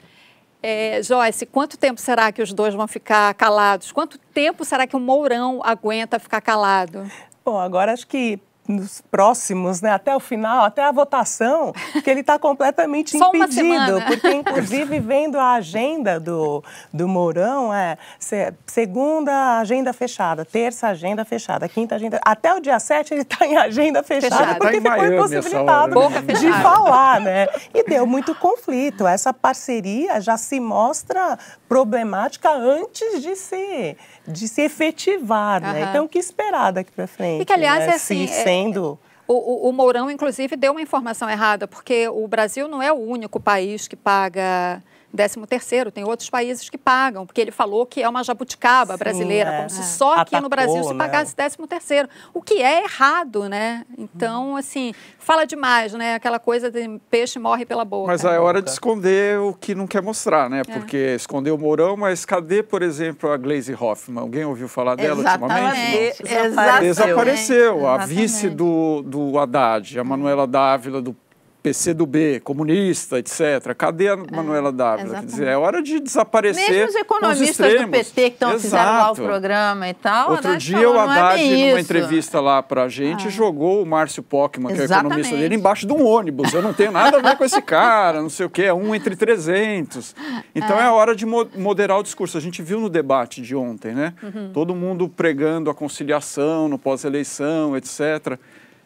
[0.61, 3.93] É, Joyce, quanto tempo será que os dois vão ficar calados?
[3.93, 7.09] Quanto tempo será que o Mourão aguenta ficar calado?
[7.45, 12.19] Bom, agora acho que nos próximos, né, até o final, até a votação, que ele
[12.21, 19.91] está completamente impedido, porque inclusive vendo a agenda do, do Mourão, é se- segunda agenda
[19.91, 24.35] fechada, terça agenda fechada, quinta agenda, até o dia 7 ele está em agenda fechada,
[24.37, 24.59] Fechada.
[24.59, 26.33] porque Tá ficou impossibilitado hora, né?
[26.33, 27.47] De falar, né?
[27.73, 29.07] E deu muito conflito.
[29.07, 33.97] Essa parceria já se mostra problemática antes de se,
[34.31, 35.87] de se efetivar, né?
[35.89, 37.41] Então, o que esperar daqui para frente?
[37.41, 37.91] E que, aliás, né?
[37.91, 38.99] é assim, Se é- sendo...
[39.27, 42.95] O, o, o Mourão, inclusive, deu uma informação errada, porque o Brasil não é o
[42.95, 44.81] único país que paga
[45.15, 48.99] 13 terceiro, tem outros países que pagam, porque ele falou que é uma jabuticaba Sim,
[48.99, 49.57] brasileira, é.
[49.57, 49.83] como se É.
[49.83, 50.97] só aqui no Atacou, Brasil se né?
[50.97, 53.85] pagasse 13 terceiro, o que é errado, né?
[53.97, 56.15] Então, assim, fala demais, né?
[56.15, 58.07] Aquela coisa de peixe morre pela boca.
[58.07, 60.61] Mas é hora de esconder o que não quer mostrar, né?
[60.61, 60.63] É.
[60.63, 64.21] Porque escondeu o Mourão, mas cadê, por exemplo, a Glaze Hoffman?
[64.21, 66.21] Alguém ouviu falar dela ultimamente?
[66.21, 66.23] Exatamente.
[66.23, 67.05] Desapareceu.
[67.05, 67.87] Desapareceu.
[67.87, 68.15] A Exatamente.
[68.15, 71.15] vice do, do Haddad, a Manuela Dávila, do
[71.61, 73.73] PCdoB, comunista, etc.
[73.77, 75.15] Cadê a Manuela Dávila?
[75.19, 76.69] Quer dizer, é hora de desaparecer.
[76.69, 77.91] Mesmo os economistas do extremos.
[78.11, 79.21] PT que tão, fizeram lá o Exato.
[79.23, 80.31] programa e tal.
[80.31, 81.81] Outro Haddad dia falou, o "Não é Haddad, bem numa isso." Ah.
[81.81, 85.91] entrevista lá pra gente, jogou o Márcio Pockman, que é o economista dele, embaixo de
[85.93, 86.53] um ônibus.
[86.53, 88.95] Eu não tenho nada a ver com esse cara, não sei o quê, é um
[88.95, 90.15] entre 300.
[90.55, 92.37] Então é, a hora de mo- moderar o discurso.
[92.37, 94.13] A gente viu no debate de ontem, né?
[94.23, 94.51] Uhum.
[94.53, 98.37] Todo mundo pregando a conciliação no pós-eleição, etc.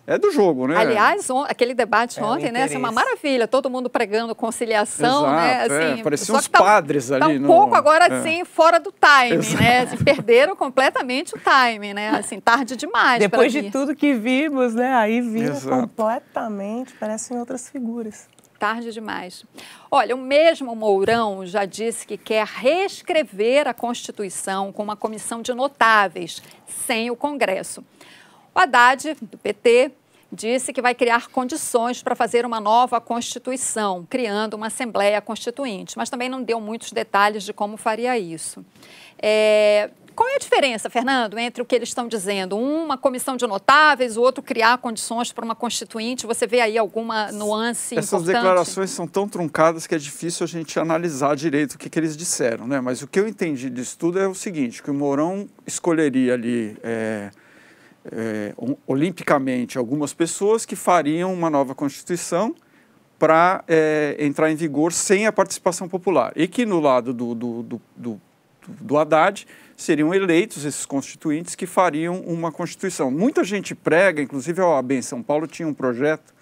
[0.06, 0.76] É do jogo, né?
[0.78, 2.64] Aliás, on- aquele debate É, ontem, né?
[2.64, 5.52] Assim, uma maravilha, todo mundo pregando conciliação, Exato, né?
[5.52, 8.18] é, Assim, pareciam só uns tá- padres tá ali um no- pouco agora, é.
[8.20, 9.80] assim, fora do timing, né?
[9.84, 12.10] Assim, perderam completamente o timing, né?
[12.10, 13.72] Assim, tarde demais Depois de vir.
[13.72, 14.94] tudo que vimos, né?
[14.94, 15.88] Aí vira Exato.
[15.88, 18.28] completamente, parecem outras figuras.
[18.60, 19.46] Tarde demais.
[19.90, 25.54] Olha, o mesmo Mourão já disse que quer reescrever a Constituição com uma comissão de
[25.54, 27.84] notáveis, sem o Congresso.
[28.56, 29.92] O Haddad, do PT,
[30.32, 36.10] disse que vai criar condições para fazer uma nova Constituição, criando uma Assembleia Constituinte, mas
[36.10, 38.66] também não deu muitos detalhes de como faria isso.
[39.22, 42.56] É, qual é a diferença, Fernando, entre o que eles estão dizendo?
[42.56, 46.26] Um, Uma comissão de notáveis, o outro criar condições para uma constituinte.
[46.28, 48.36] Você vê aí alguma nuance Essas importante?
[48.36, 52.16] declarações são tão truncadas que é difícil a gente analisar direito o que, que eles
[52.16, 52.80] disseram, né?
[52.80, 56.78] Mas o que eu entendi disso tudo é o seguinte, que o Mourão escolheria ali
[56.84, 57.32] é,
[58.12, 58.54] é,
[58.86, 62.56] olimpicamente algumas pessoas que fariam uma nova Constituição
[63.18, 63.64] para
[64.20, 66.34] entrar em vigor sem a participação popular.
[66.36, 68.22] E que no lado do, do, do, do,
[68.68, 73.10] do Haddad seriam eleitos esses constituintes que fariam uma Constituição.
[73.10, 76.34] Muita gente prega, inclusive a OAB em São Paulo tinha um projeto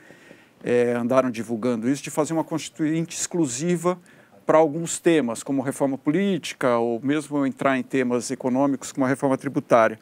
[0.64, 4.00] é, andaram divulgando isso, de fazer uma constituinte exclusiva
[4.46, 9.38] para alguns temas, como reforma política, ou mesmo entrar em temas econômicos, como a reforma
[9.38, 10.00] tributária.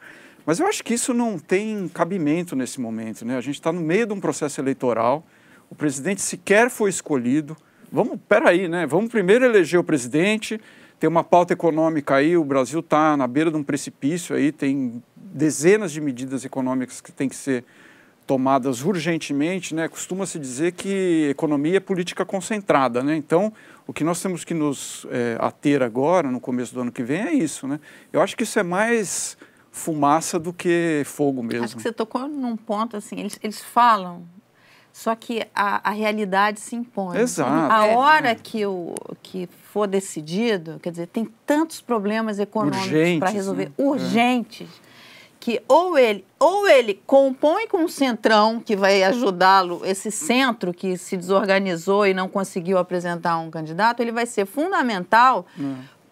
[0.50, 3.24] Mas eu acho que isso não tem cabimento nesse momento.
[3.24, 3.36] Né?
[3.36, 5.24] A gente está no meio de um processo eleitoral,
[5.70, 7.56] o presidente sequer foi escolhido.
[7.92, 8.84] Vamos, peraí, né?
[8.84, 10.60] Vamos primeiro eleger o presidente,
[10.98, 15.00] tem uma pauta econômica aí, o Brasil está na beira de um precipício aí, tem
[15.14, 17.64] dezenas de medidas econômicas que têm que ser
[18.26, 19.86] tomadas urgentemente, né?
[19.86, 23.14] Costuma-se dizer que economia é política concentrada, né?
[23.14, 23.52] Então,
[23.86, 27.20] o que nós temos que nos eh, ater agora, no começo do ano que vem,
[27.20, 27.78] é isso, né?
[28.12, 29.38] Eu acho que isso é mais
[29.70, 31.64] fumaça do que fogo mesmo.
[31.64, 34.22] Acho que você tocou num ponto assim, eles, eles falam,
[34.92, 37.18] só que a, a realidade se impõe.
[37.18, 37.72] Exato.
[37.72, 37.94] A É.
[37.96, 43.66] hora que, o, que for decidido, quer dizer, tem tantos problemas econômicos para Urgentes, resolver,
[43.66, 43.72] né?
[43.78, 44.68] urgentes,
[45.38, 50.98] que ou ele, ou ele compõe com um centrão que vai ajudá-lo, esse centro que
[50.98, 55.46] se desorganizou e não conseguiu apresentar um candidato, ele vai ser fundamental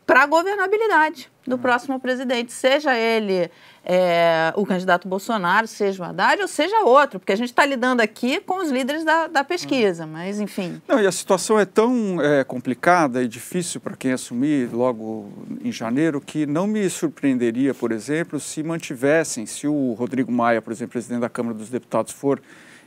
[0.08, 3.50] para a governabilidade do próximo presidente, seja ele
[3.84, 8.00] é, o candidato Bolsonaro, seja o Haddad ou seja outro, porque a gente está lidando
[8.00, 10.80] aqui com os líderes da, da pesquisa, mas enfim.
[10.88, 15.30] Não, e a situação é tão é, complicada e difícil para quem assumir logo
[15.62, 20.72] em janeiro que não me surpreenderia, por exemplo, se mantivessem, se o Rodrigo Maia, por
[20.72, 22.40] exemplo, presidente da Câmara dos Deputados, for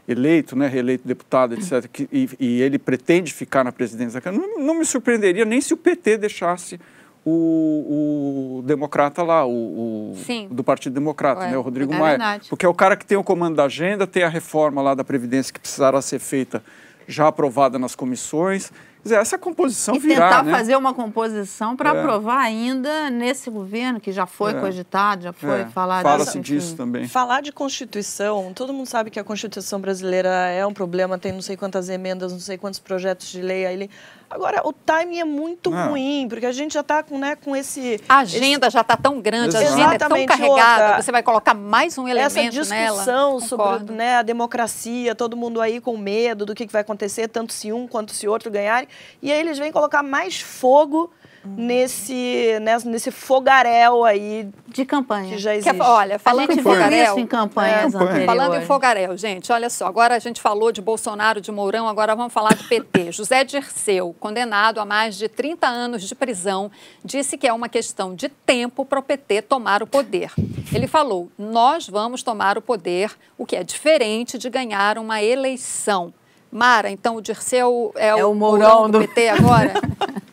[0.07, 4.47] eleito, né, reeleito deputado, etc., que, e, e ele pretende ficar na presidência da Câmara,
[4.47, 6.79] não, não me surpreenderia nem se o PT deixasse
[7.25, 10.15] o, o democrata lá, o, o
[10.49, 12.09] do Partido Democrata, É, né, o Rodrigo é Maia.
[12.17, 12.49] verdade.
[12.49, 15.03] Porque é o cara que tem o comando da agenda, tem a reforma lá da
[15.03, 16.63] Previdência que precisará ser feita
[17.07, 18.71] já aprovada nas comissões.
[19.03, 20.51] dizer, essa composição e virá, tentar né?
[20.51, 21.99] fazer uma composição para É.
[21.99, 24.59] aprovar ainda nesse governo, que já foi É.
[24.59, 26.03] cogitado, já foi É, falado.
[26.03, 27.07] Fala-se disso também.
[27.07, 31.41] Falar de Constituição, todo mundo sabe que a Constituição brasileira é um problema, tem não
[31.41, 33.89] sei quantas emendas, não sei quantos projetos de lei aí.
[34.31, 35.89] Agora, o timing é muito Não.
[35.89, 37.99] ruim, porque a gente já está com, né, com esse.
[38.07, 41.01] A agenda já está tão grande, a agenda é tão carregada, outra.
[41.03, 43.41] você vai colocar mais um elemento essa discussão nela.
[43.41, 43.93] sobre Concordo.
[43.93, 47.73] né, a democracia, todo mundo aí com medo do que, que vai acontecer, tanto se
[47.73, 48.87] um quanto se outro ganharem.
[49.21, 51.11] E aí eles vêm colocar mais fogo
[51.43, 55.29] nesse, nesse, nesse fogaréu aí De campanha.
[55.33, 55.79] que já Que existe.
[55.79, 57.85] é- olha, falando em fogaréu, isso em É, campanha.
[57.87, 58.25] anteriores.
[58.25, 62.15] Falando em fogaréu, gente, olha só, agora a gente falou de Bolsonaro, de Mourão, agora
[62.15, 63.11] vamos falar de PT.
[63.11, 66.71] José Dirceu, condenado a mais de 30 anos de prisão,
[67.03, 70.31] disse que é uma questão de tempo para o PT tomar o poder.
[70.73, 76.13] Ele falou: nós vamos tomar o poder, o que é diferente de ganhar uma eleição.
[76.51, 79.73] Mara, então o Dirceu é, É o, o Mourão do do- PT agora?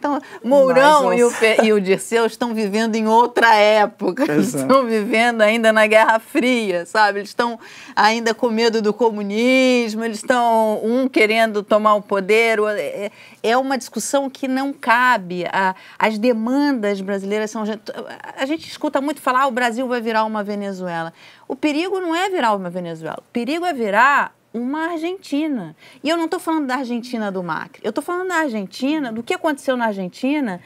[0.00, 1.30] Então, Mourão e o.
[1.30, 4.22] Pe- e o Dirceu estão vivendo em outra época.
[4.24, 4.64] Eles Exato.
[4.64, 7.18] estão vivendo ainda na Guerra Fria, sabe?
[7.20, 7.60] Eles estão
[7.94, 12.58] ainda com medo do comunismo, eles estão um querendo tomar o poder.
[12.58, 13.10] o- É,
[13.42, 15.44] é uma discussão que não cabe.
[15.98, 17.62] As demandas brasileiras são.
[18.38, 21.12] A gente escuta muito falar: ah, o Brasil vai virar uma Venezuela.
[21.46, 25.76] O perigo não é virar uma Venezuela, o perigo é virar uma Argentina.
[26.02, 29.22] E eu não estou falando da Argentina do Macri, eu estou falando da Argentina, do
[29.22, 30.60] que aconteceu na Argentina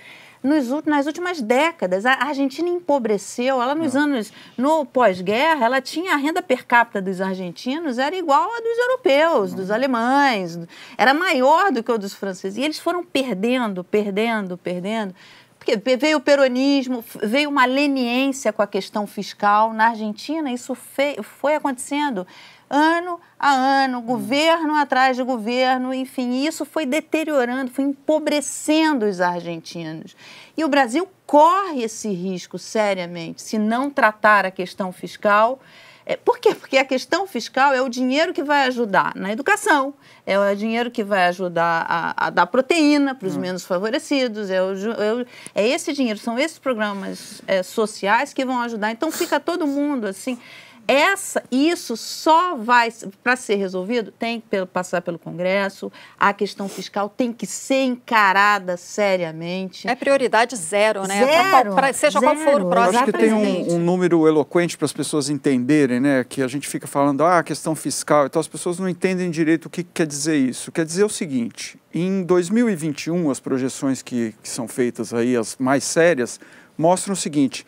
[0.44, 2.05] nos, nas últimas décadas.
[2.05, 7.20] A Argentina empobreceu, ela nos anos, no pós-guerra, ela tinha a renda per capita dos
[7.20, 10.59] argentinos, era igual a dos europeus, dos alemães,
[10.99, 12.59] era maior do que o dos franceses.
[12.59, 15.14] E eles foram perdendo, perdendo, perdendo.
[15.59, 19.73] Porque veio o peronismo, veio uma leniência com a questão fiscal.
[19.73, 22.27] Na Argentina, isso foi acontecendo
[22.68, 23.18] ano
[23.52, 30.16] ano, governo atrás de governo, enfim, isso foi deteriorando, foi empobrecendo os argentinos.
[30.57, 35.61] E o Brasil corre esse risco seriamente se não tratar a questão fiscal.
[36.07, 36.54] É, por quê?
[36.54, 39.94] Porque a questão fiscal é o dinheiro que vai ajudar na educação,
[40.26, 44.62] é o dinheiro que vai ajudar a, a dar proteína para os menos favorecidos, é,
[44.62, 48.90] o é o- é esse dinheiro, são esses programas é, sociais que vão ajudar.
[48.92, 50.38] Então fica todo mundo assim.
[50.87, 52.92] Essa, isso só vai,
[53.23, 58.77] para ser resolvido, tem que passar pelo Congresso, a questão fiscal tem que ser encarada
[58.77, 59.88] seriamente.
[59.88, 61.25] É prioridade zero, né?
[61.25, 63.75] Pra Zero, qual- pra- seja qual for o zero, Eu próximo acho que tem um,
[63.75, 66.25] um número eloquente para as pessoas entenderem, né?
[66.29, 69.70] Que a gente fica falando, ah, questão fiscal, então as pessoas não entendem direito o
[69.70, 70.70] que quer dizer isso.
[70.70, 75.85] Quer dizer o seguinte: em 2021, as projeções que, que são feitas aí, as mais
[75.85, 76.38] sérias,
[76.77, 77.64] mostram o seguinte: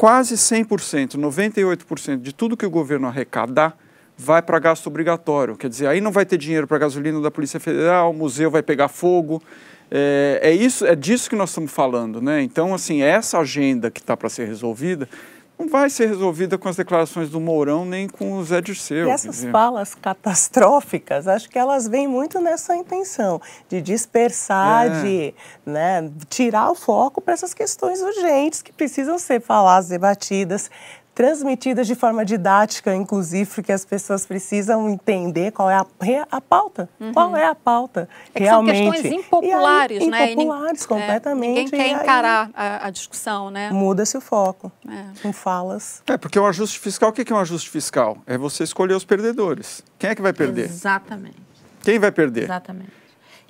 [0.00, 3.76] quase 100%, 98% de tudo que o governo arrecadar
[4.16, 5.58] vai para gasto obrigatório.
[5.58, 8.62] Quer dizer, aí não vai ter dinheiro para gasolina da Polícia Federal, o museu vai
[8.62, 9.42] pegar fogo.
[9.90, 12.40] É, é isso, é disso que nós estamos falando, né?
[12.40, 15.06] Então, assim, essa agenda que está para ser resolvida
[15.60, 19.06] não vai ser resolvida com as declarações do Mourão nem com o Zé Dirceu.
[19.06, 25.02] E essas falas catastróficas, acho que elas vêm muito nessa intenção de dispersar, É.
[25.02, 25.34] de
[25.66, 30.70] né, tirar o foco para essas questões urgentes que precisam ser faladas, debatidas,
[31.20, 35.84] transmitidas de forma didática, inclusive, porque as pessoas precisam entender qual é a,
[36.30, 36.88] a pauta.
[37.12, 38.90] Qual é a pauta É que são realmente.
[38.90, 40.32] questões E aí, impopulares, né?
[40.32, 41.48] Impopulares, é, completamente.
[41.48, 43.70] ninguém quer aí encarar a, a discussão, né?
[43.70, 45.04] Muda-se o foco É.
[45.20, 46.02] com falas.
[46.06, 48.16] É, porque o ajuste fiscal, o que que é um ajuste fiscal?
[48.26, 49.84] É você escolher os perdedores.
[49.98, 50.64] Quem é que vai perder?
[50.64, 51.36] Exatamente.
[51.82, 52.44] Quem vai perder?
[52.44, 52.99] Exatamente.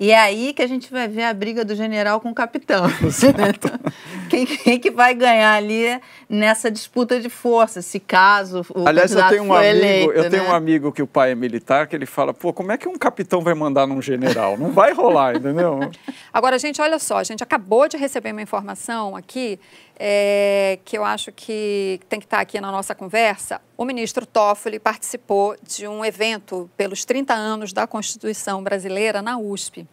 [0.01, 2.85] E é aí que a gente vai ver a briga do general com o capitão.
[4.31, 9.27] quem, quem que vai ganhar ali nessa disputa de força, se caso o Aliás, eu
[9.27, 10.49] tenho um amigo, eleito, eu tenho né?
[10.49, 12.97] um amigo que o pai é militar, que ele fala, pô, como é que um
[12.97, 14.57] capitão vai mandar num general?
[14.57, 15.79] Não vai rolar, entendeu?
[16.33, 19.59] Agora, gente, olha só, a gente acabou de receber uma informação aqui
[19.97, 23.61] é, que eu acho que tem que estar aqui na nossa conversa.
[23.77, 29.87] O ministro Toffoli participou de um evento pelos 30 anos da Constituição Brasileira na USP.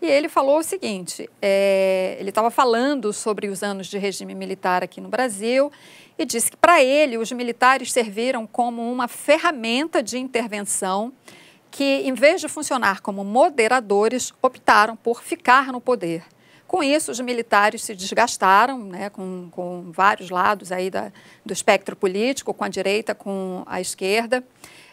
[0.00, 4.82] E ele falou o seguinte: é, ele estava falando sobre os anos de regime militar
[4.82, 5.72] aqui no Brasil
[6.18, 11.12] e disse que, para ele, os militares serviram como uma ferramenta de intervenção
[11.70, 16.24] que, em vez de funcionar como moderadores, optaram por ficar no poder.
[16.68, 21.10] Com isso, os militares se desgastaram, né, com, com vários lados aí da,
[21.44, 24.44] do espectro político, com a direita, com a esquerda.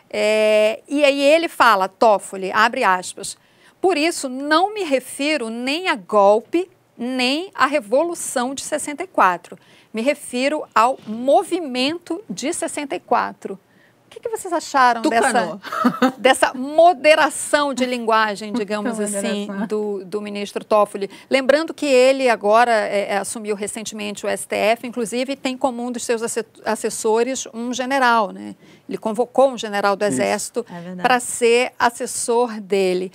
[0.09, 3.37] É, e aí ele fala, Toffoli, abre aspas,
[3.81, 9.59] por isso não me refiro nem a golpe, nem à Revolução de 64.
[9.93, 13.59] Me refiro ao movimento de 64.
[14.05, 15.59] O que, que vocês acharam dessa,
[16.17, 21.09] dessa moderação de linguagem, digamos assim, do, do ministro Toffoli?
[21.29, 26.03] Lembrando que ele agora é, é assumiu recentemente o STF, inclusive tem como um dos
[26.03, 26.21] seus
[26.63, 28.55] assessores um general, né?
[28.87, 33.11] Ele convocou um general do Exército é para ser assessor dele.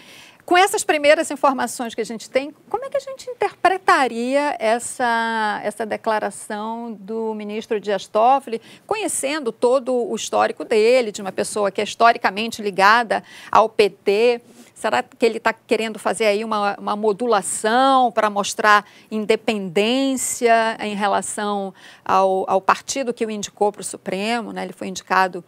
[0.50, 5.60] Com essas primeiras informações que a gente tem, como é que a gente interpretaria essa,
[5.62, 11.80] essa declaração do ministro Dias Toffoli, conhecendo todo o histórico dele, de uma pessoa que
[11.80, 14.40] é historicamente ligada ao PT?
[14.74, 21.72] Será que ele está querendo fazer aí uma, uma modulação para mostrar independência em relação
[22.04, 24.52] ao, ao partido que o indicou para o Supremo?
[24.52, 24.64] Né?
[24.64, 25.44] Ele foi indicado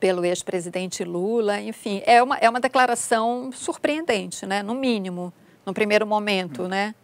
[0.00, 4.62] pelo ex-presidente Lula, enfim, é uma, é uma declaração surpreendente, né?
[4.62, 5.32] no mínimo,
[5.64, 6.94] no primeiro momento, né?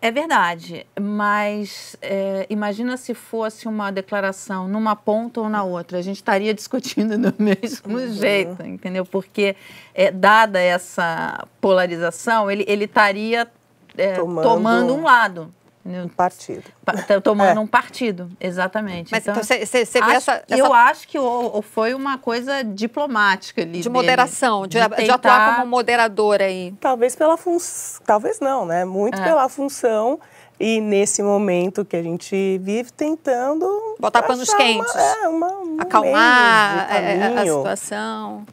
[0.00, 6.02] É verdade, mas é, imagina se fosse uma declaração numa ponta ou na outra, a
[6.02, 8.12] gente estaria discutindo do mesmo uhum.
[8.12, 9.04] jeito, entendeu?
[9.04, 9.56] Porque,
[9.94, 13.48] é, dada essa polarização, ele, ele estaria
[13.96, 14.42] é, tomando...
[14.42, 15.52] tomando um lado.
[15.86, 16.64] Um partido.
[16.84, 17.60] Tá tomando é.
[17.60, 19.12] um partido, exatamente.
[19.12, 21.16] Mas então você então, vê essa, essa, Eu acho que
[21.62, 23.72] foi uma coisa diplomática ali.
[23.72, 25.02] De dele, moderação, de, de, tentar...
[25.02, 26.74] de, atuar como moderador aí.
[26.80, 28.02] Talvez pela função.
[28.04, 28.84] Talvez não, né?
[28.84, 29.24] Muito é.
[29.24, 30.18] pela função.
[30.58, 33.96] E nesse momento que a gente vive tentando.
[34.00, 34.94] Botar panos quentes.
[34.94, 38.46] Uma, é, uma, um Acalmar é, a, a situação.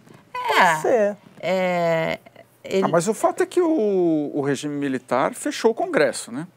[0.83, 1.15] É.
[1.41, 2.19] é
[2.63, 2.85] ele...
[2.85, 6.47] ah, mas o fato é que o, o regime militar fechou o Congresso, né?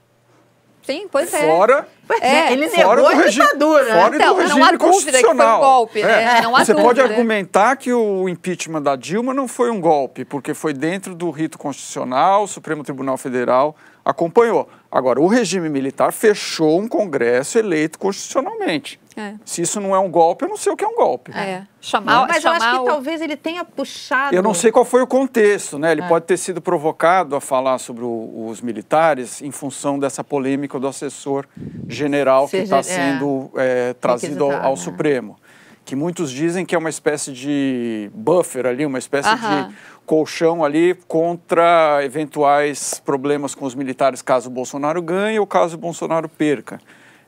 [0.87, 1.45] Sim, pois é.
[1.45, 1.89] Fora,
[2.21, 3.85] é, ele fora negou do a ditadura.
[3.85, 4.01] Né?
[4.01, 6.39] Fora então, do regime não há dúvida que foi um golpe, né?
[6.39, 6.43] É.
[6.43, 6.89] Não há Você dúvida.
[6.89, 11.29] pode argumentar que o impeachment da Dilma não foi um golpe, porque foi dentro do
[11.31, 13.77] rito constitucional, o Supremo Tribunal Federal
[14.07, 14.69] acompanhou.
[14.89, 19.01] Agora, o regime militar fechou um Congresso eleito constitucionalmente.
[19.17, 19.35] É.
[19.45, 21.33] Se isso não é um golpe, eu não sei o que é um golpe.
[21.33, 21.65] É.
[21.81, 22.85] Chamar, mas chamar eu acho que o...
[22.85, 24.35] talvez ele tenha puxado.
[24.35, 25.91] Eu não sei qual foi o contexto, né?
[25.91, 26.09] Ele é.
[26.09, 30.87] pode ter sido provocado a falar sobre o, os militares em função dessa polêmica do
[30.87, 31.45] assessor
[31.89, 34.77] general Seja, que está sendo é, trazido ao, ao né?
[34.77, 35.37] Supremo.
[35.85, 39.75] Que muitos dizem que é uma espécie de buffer ali, uma espécie de
[40.07, 45.79] colchão ali contra eventuais problemas com os militares caso o Bolsonaro ganhe ou caso o
[45.79, 46.81] Bolsonaro perca.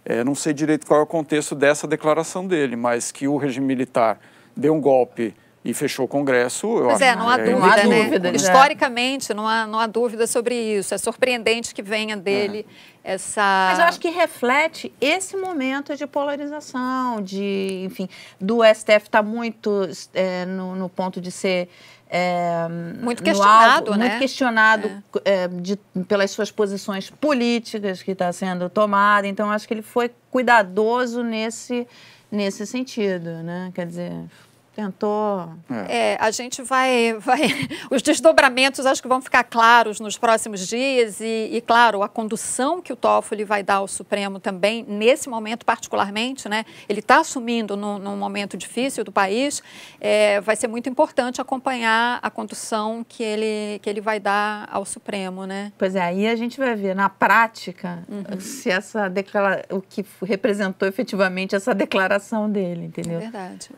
[0.05, 3.66] É, não sei direito qual é o contexto dessa declaração dele, mas que o regime
[3.66, 4.18] militar
[4.57, 6.66] deu um golpe e fechou o Congresso.
[6.66, 8.05] Eu pois acho é, não há é, dúvida, né?
[8.05, 10.95] Dúvida, Historicamente, não há, não há dúvida sobre isso.
[10.95, 12.64] É surpreendente que venha dele
[13.05, 13.12] é.
[13.12, 13.43] essa.
[13.70, 18.09] Mas eu acho que reflete esse momento de polarização, de, enfim,
[18.41, 21.68] do STF estar tá muito é, no, no ponto de ser
[22.11, 22.67] é,
[23.01, 24.09] muito questionado, alvo, né?
[24.09, 25.45] Muito questionado é.
[25.45, 29.27] É, de, pelas suas posições políticas que está sendo tomada.
[29.27, 31.87] Então, acho que ele foi cuidadoso nesse,
[32.31, 33.71] nesse sentido, né?
[33.75, 34.13] Quer dizer,
[34.79, 35.51] tentou.
[35.68, 36.12] É.
[36.12, 37.41] é, a gente vai, vai.
[37.91, 42.81] Os desdobramentos acho que vão ficar claros nos próximos dias e, e, claro, a condução
[42.81, 46.64] que o Toffoli vai dar ao Supremo também, nesse momento particularmente, né?
[46.89, 49.61] Ele está assumindo num, num, momento difícil do país,
[50.01, 54.85] é, vai ser muito importante acompanhar a condução que ele, que ele vai dar ao
[54.85, 55.72] Supremo, né?
[55.76, 58.39] Pois é, aí a gente vai ver na prática uhum.
[58.39, 59.64] se essa declara...
[59.70, 63.18] o que representou efetivamente essa declaração dele, entendeu?
[63.18, 63.70] É verdade.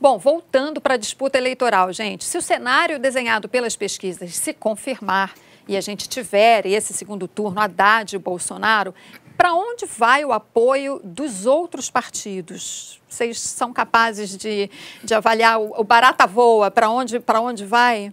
[0.00, 5.34] Bom, voltando para a disputa eleitoral, gente, se o cenário desenhado pelas pesquisas se confirmar
[5.68, 8.94] e a gente tiver esse segundo turno, Haddad e Bolsonaro,
[9.36, 12.98] para onde vai o apoio dos outros partidos?
[13.06, 14.70] Vocês são capazes de,
[15.04, 18.10] de avaliar o, o barata voa, para onde, onde vai?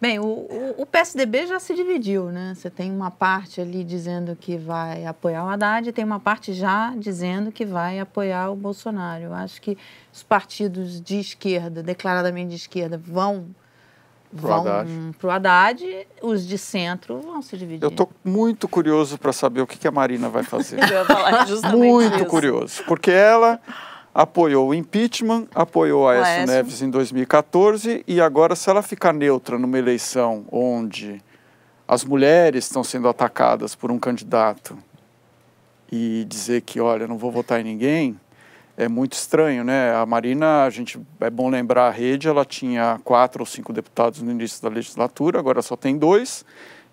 [0.00, 2.54] Bem, o, o, o, PSDB já se dividiu, né?
[2.56, 6.54] Você tem uma parte ali dizendo que vai apoiar o Haddad e tem uma parte
[6.54, 9.24] já dizendo que vai apoiar o Bolsonaro.
[9.24, 9.76] Eu acho que
[10.10, 13.48] os partidos de esquerda, declaradamente de esquerda, vão
[14.32, 14.64] vão
[15.18, 15.84] para o Haddad,
[16.22, 17.82] os de centro vão se dividir.
[17.82, 20.78] Eu estou muito curioso para saber o que, que a Marina vai fazer.
[20.88, 22.26] Eu ia falar justamente muito isso.
[22.26, 23.60] curioso, porque ela
[24.14, 29.58] apoiou o impeachment, apoiou a Aécio Neves em 2014 e agora, se ela ficar neutra
[29.58, 31.22] numa eleição onde
[31.86, 34.76] as mulheres estão sendo atacadas por um candidato
[35.90, 38.18] e dizer que, olha, não vou votar em ninguém,
[38.76, 39.94] é muito estranho, né?
[39.94, 44.22] A Marina, a gente é bom lembrar a rede, ela tinha quatro ou cinco deputados
[44.22, 46.44] no início da legislatura, agora só tem dois.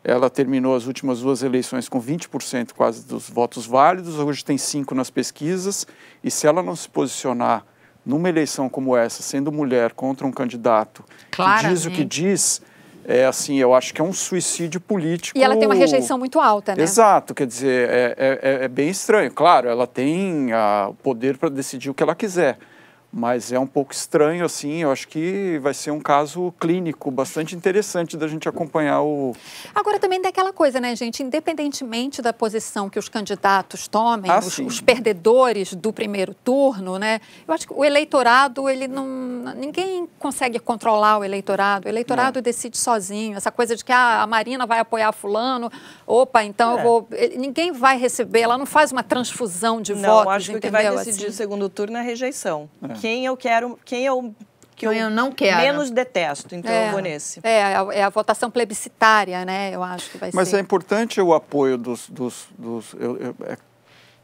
[0.08, 4.96] Ela terminou as últimas duas eleições com 20% quase dos votos válidos, hoje tem cinco
[4.96, 5.86] nas pesquisas,
[6.24, 7.66] e se ela não se posicionar
[8.06, 11.66] numa eleição como essa, sendo mulher contra um candidato Claramente.
[11.66, 12.62] que diz o que diz,
[13.04, 15.38] é assim, eu acho que é um suicídio político.
[15.38, 16.84] E ela tem uma rejeição muito alta, né?
[16.84, 19.30] Exato, quer dizer, é, é, é bem estranho.
[19.34, 20.52] Claro, ela tem
[20.88, 22.58] o poder para decidir o que ela quiser,
[23.18, 27.56] Mas é um pouco estranho, assim, eu acho que vai ser um caso clínico bastante
[27.56, 29.36] interessante da gente acompanhar o...
[29.74, 34.38] Agora também tem aquela coisa, né, gente, independentemente da posição que os candidatos tomem, Ah,
[34.38, 39.08] os, os perdedores do primeiro turno, né, eu acho que o eleitorado, ele não,
[39.56, 44.28] ninguém consegue controlar o eleitorado, o eleitorado decide sozinho, essa coisa de que ah, a
[44.28, 45.72] Marina vai apoiar fulano,
[46.06, 46.84] opa, então eu É.
[46.84, 47.08] vou...
[47.14, 50.62] ele- Ninguém vai receber, ela não faz uma transfusão de Não, votos, acho que o
[50.62, 51.30] que vai decidir Assim.
[51.30, 52.70] o segundo turno é a rejeição.
[53.08, 54.36] Quem eu quero, quem eu,
[54.76, 55.62] que Quem eu não quero.
[55.62, 57.40] menos detesto, então eu vou nesse.
[57.42, 59.74] É, é a, é a votação plebiscitária, né?
[59.74, 60.58] Eu acho que vai Mas ser.
[60.58, 62.10] é importante o apoio dos...
[62.10, 63.58] dos, dos eu- eu- é-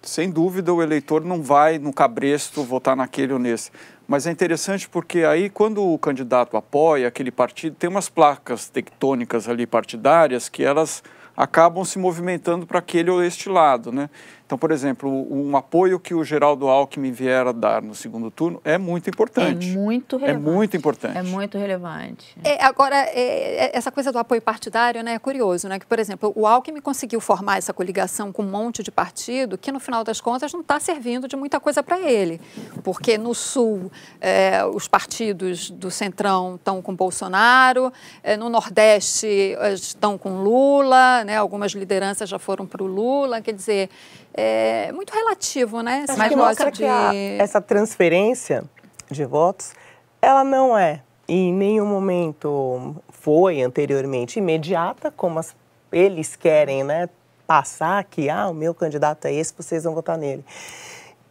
[0.01, 3.71] sem dúvida, o eleitor não vai no cabresto votar naquele ou nesse.
[4.05, 9.47] Mas é interessante porque aí, quando o candidato apoia aquele partido, tem umas placas tectônicas
[9.47, 11.01] ali partidárias que elas
[11.37, 14.09] acabam se movimentando para aquele ou este lado, né?
[14.45, 18.61] Então, por exemplo, um apoio que o Geraldo Alckmin vier a dar no segundo turno
[18.63, 19.67] é muito É importante.
[19.71, 20.49] muito É relevante.
[20.51, 21.17] muito importante.
[21.17, 22.35] É muito relevante.
[22.43, 25.79] É, agora, é, é, essa coisa do apoio partidário né, é curioso, né?
[25.79, 29.71] Que, por exemplo, o Alckmin conseguiu formar essa coligação com um monte de partido que,
[29.71, 32.39] no final das contas, não está servindo de muita coisa para ele.
[32.83, 37.91] Porque no Sul, é, os partidos do Centrão estão com Bolsonaro,
[38.21, 41.37] é, no Nordeste estão com Lula, né?
[41.37, 43.41] algumas lideranças já foram para o Lula.
[43.41, 43.89] Quer dizer,
[44.33, 46.05] é muito relativo, né?
[46.07, 48.63] Esse negócio mostra que a- essa transferência
[49.09, 49.73] de votos,
[50.21, 55.55] ela não é em nenhum momento foi anteriormente imediata, como as-
[55.91, 57.07] eles querem, né,
[57.47, 60.43] passar que ah, o meu candidato é esse, vocês vão votar nele.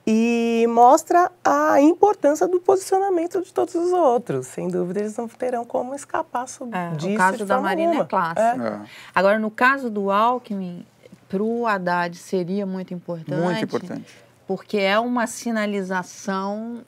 [0.06, 4.48] E mostra a importância do posicionamento de todos os outros.
[4.48, 7.14] Sem dúvida, eles não terão como escapar sobre É, disso.
[7.14, 8.04] o caso de da Marina alguma.
[8.04, 8.66] é clássico.
[8.66, 8.80] É.
[9.14, 10.84] Agora, no caso do Alckmin,
[11.32, 13.40] para o Haddad seria muito importante.
[13.40, 14.14] Muito importante.
[14.46, 16.82] Porque é uma sinalização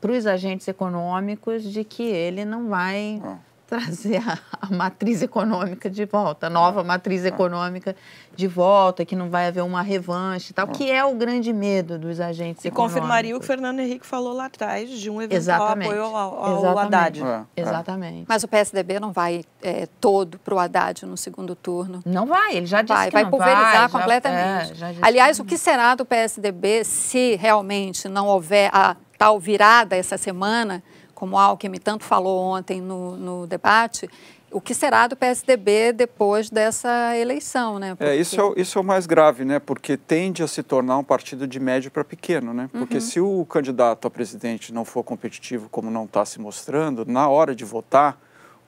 [0.00, 3.36] para os agentes econômicos de que ele não vai Ah.
[3.68, 7.94] Trazer a, a matriz econômica de volta, a nova matriz econômica
[8.34, 11.98] de volta, que não vai haver uma revanche e tal, que é o grande medo
[11.98, 12.94] dos agentes E econômicos.
[12.94, 15.88] confirmaria o que o Fernando Henrique falou lá atrás de um eventual Exatamente.
[15.90, 16.94] apoio ao, ao Exatamente.
[16.94, 17.22] Haddad.
[17.22, 17.62] É, é.
[17.62, 18.24] Exatamente.
[18.26, 22.00] Mas o PSDB não vai é, todo para o Haddad no segundo turno.
[22.06, 24.72] Não vai, ele já disse Vai, que vai não pulverizar vai, completamente.
[24.72, 29.38] é, já Aliás, que o que será do PSDB se realmente não houver a tal
[29.38, 30.82] virada essa semana,
[31.18, 34.08] como o Alckmin tanto falou ontem no, no debate,
[34.52, 37.96] o que será do PSDB depois dessa eleição, né?
[37.98, 39.58] É, isso é, o- isso é o mais grave, né?
[39.58, 42.70] Porque tende a se tornar um partido de médio para pequeno, né?
[42.72, 43.00] Porque Uhum.
[43.00, 47.52] se o candidato a presidente não for competitivo como não está se mostrando, na hora
[47.52, 48.16] de votar,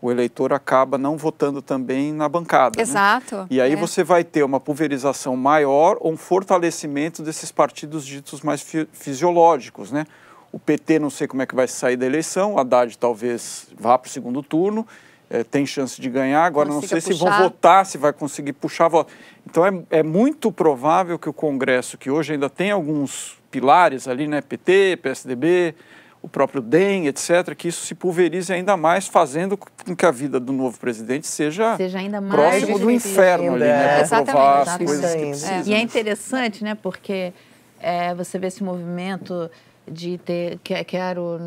[0.03, 2.73] o eleitor acaba não votando também na bancada.
[2.77, 2.83] né?
[2.83, 3.47] Exato.
[3.49, 3.77] E aí é.
[3.77, 9.93] você vai ter uma pulverização maior ou um fortalecimento desses partidos ditos mais fi- fisiológicos,
[9.93, 10.05] né?
[10.53, 13.97] O PT não sei como é que vai sair da eleição, o Haddad talvez vá
[13.97, 14.87] para o segundo turno,
[15.31, 17.43] eh, tem chance de ganhar, agora não Consiga sei se vão puxar.
[17.43, 19.13] votar, se vai conseguir puxar voto.
[19.49, 24.27] Então é, é muito provável que o Congresso, que hoje ainda tem alguns pilares ali,
[24.27, 24.41] né?
[24.41, 25.75] PT, PSDB,
[26.23, 30.39] o próprio DEM, etc., que isso se pulverize ainda mais, fazendo com que a vida
[30.39, 34.05] do novo presidente seja, Seja ainda mais próximo do inferno ali, né?
[34.05, 35.63] Para provar as coisas que É.
[35.67, 36.75] E é interessante, né?
[36.75, 37.33] Porque
[37.81, 39.51] é, você vê esse movimento
[39.91, 41.39] de ter que, quero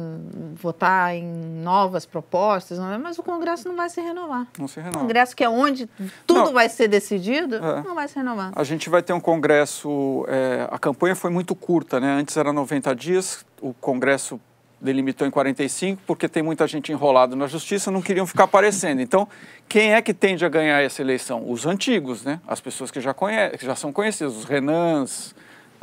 [0.55, 1.23] votar em
[1.63, 2.97] novas propostas, é?
[2.97, 4.45] mas o Congresso não vai se renovar.
[4.59, 4.99] Não se O renova.
[4.99, 5.89] Congresso que é onde
[6.27, 6.53] tudo Não.
[6.53, 7.81] vai ser decidido, É.
[7.81, 8.51] não vai se renovar.
[8.55, 10.25] A gente vai ter um congresso.
[10.27, 12.11] é, a campanha foi muito curta, né?
[12.19, 14.39] Antes era 90 dias, o congresso
[14.81, 18.99] delimitou em 45, porque tem muita gente enrolada na justiça, não queriam ficar aparecendo.
[19.01, 19.27] Então,
[19.69, 21.49] quem é que tende a ganhar essa eleição?
[21.49, 22.41] Os antigos, né?
[22.45, 25.33] As pessoas que já, conhe que já são conhecidas, os Renans,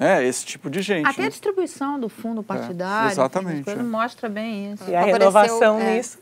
[0.01, 0.25] né?
[0.25, 1.07] esse tipo de gente.
[1.07, 1.31] Até a né?
[1.31, 3.89] distribuição do fundo partidário, exatamente, essas coisas, é.
[3.89, 4.85] mostra bem isso.
[4.89, 5.97] E a Favoreceu, renovação é.
[5.97, 6.19] nisso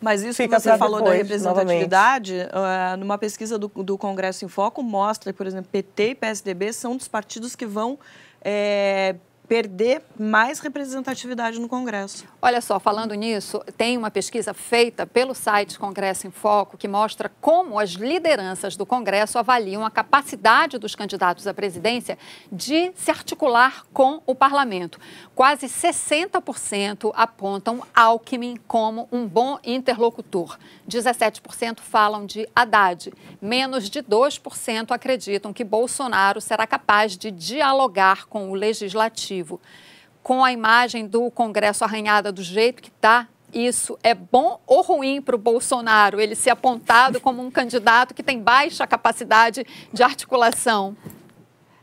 [0.00, 4.44] Mas isso Fica que você falou da depois, representatividade, eh, numa pesquisa do, do Congresso
[4.44, 7.98] em Foco, mostra que, por exemplo, PT e PSDB são dos partidos que vão
[8.42, 9.16] eh,
[9.48, 12.26] perder mais representatividade no Congresso.
[12.40, 17.30] Olha só, falando nisso, tem uma pesquisa feita pelo site Congresso em Foco que mostra
[17.40, 22.18] como as lideranças do Congresso avaliam a capacidade dos candidatos à presidência
[22.52, 25.00] de se articular com o parlamento.
[25.34, 30.58] Quase 60% apontam Alckmin como um bom interlocutor.
[30.86, 33.12] 17% falam de Haddad.
[33.40, 39.37] Menos de 2% acreditam que Bolsonaro será capaz de dialogar com o legislativo
[40.22, 45.22] com a imagem do Congresso arranhada do jeito que está, isso é bom ou ruim
[45.22, 50.96] para o Bolsonaro, ele ser apontado como um candidato que tem baixa capacidade de articulação?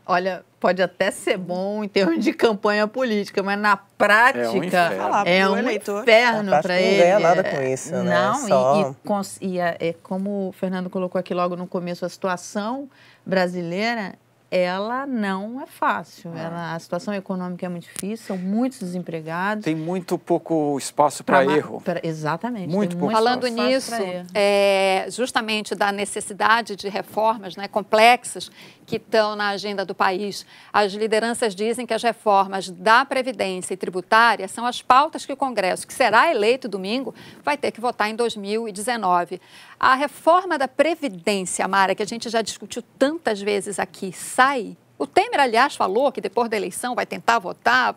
[0.08, 4.62] Olha, pode até ser bom em termos de campanha política, mas na prática é um
[4.62, 6.98] inferno, é um para ele.
[6.98, 8.14] Não ganha nada com isso, né?
[8.14, 8.94] Não, Só...
[9.40, 12.88] e, e, é, como o Fernando colocou aqui logo no começo, a situação
[13.24, 14.14] brasileira
[14.50, 16.32] ela não é fácil.
[16.34, 16.40] Ah.
[16.40, 19.64] Ela, a situação econômica é muito difícil, são muitos desempregados.
[19.64, 21.80] Tem muito pouco espaço para erro.
[21.80, 22.68] Pra, exatamente.
[22.68, 23.94] Muito pouco Falando nisso,
[24.34, 28.50] é, justamente da necessidade de reformas né, complexas
[28.86, 33.76] que estão na agenda do país, as lideranças dizem que as reformas da Previdência e
[33.76, 38.08] tributária são as pautas que o Congresso, que será eleito domingo, vai ter que votar
[38.08, 39.40] em 2019.
[39.78, 44.76] A reforma da Previdência, Mara, que a gente já discutiu tantas vezes aqui, sai?
[44.98, 47.96] O Temer, aliás, falou que depois da eleição vai tentar votar.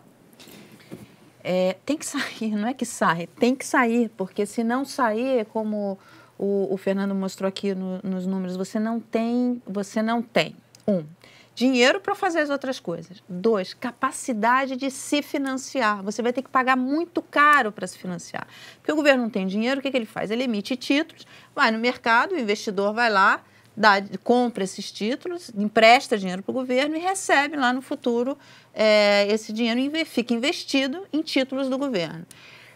[1.43, 5.45] É, tem que sair, não é que sai, tem que sair, porque se não sair,
[5.45, 5.97] como
[6.37, 10.55] o, o Fernando mostrou aqui no, nos números, você não tem, você não tem.
[10.87, 11.03] Um,
[11.53, 13.21] dinheiro para fazer as outras coisas.
[13.27, 16.01] Dois, capacidade de se financiar.
[16.03, 18.47] Você vai ter que pagar muito caro para se financiar.
[18.77, 20.31] Porque o governo não tem dinheiro, o que, que ele faz?
[20.31, 23.43] Ele emite títulos, vai no mercado, o investidor vai lá,
[23.79, 28.37] dá, compra esses títulos, empresta dinheiro para o governo e recebe lá no futuro
[28.73, 32.25] é, esse dinheiro fica investido em títulos do governo.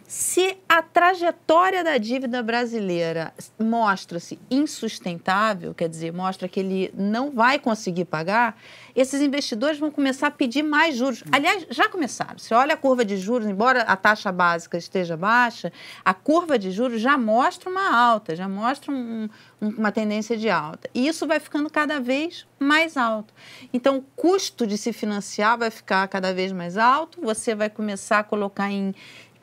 [0.08, 7.58] Se a trajetória da dívida brasileira mostra-se insustentável, quer dizer, mostra que ele não vai
[7.58, 8.58] conseguir pagar,
[8.96, 11.24] esses investidores vão começar a pedir mais juros.
[11.32, 12.38] Aliás, já começaram.
[12.38, 15.72] Se olha a curva de juros, embora a taxa básica esteja baixa,
[16.04, 19.30] a curva de juros já mostra uma alta, já mostra um,
[19.62, 20.90] um, uma tendência de alta.
[20.94, 23.34] E isso vai ficando cada vez mais alto.
[23.74, 28.20] Então, o custo de se financiar vai ficar cada vez mais alto, você vai começar
[28.20, 28.94] a colocar em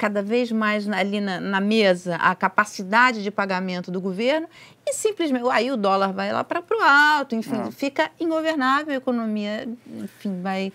[0.00, 4.48] cada vez mais ali na, na, mesa a capacidade de pagamento do governo
[4.86, 7.70] e simplesmente aí o dólar vai lá para o alto, enfim, ah.
[7.70, 9.68] fica ingovernável a economia,
[10.02, 10.72] enfim, vai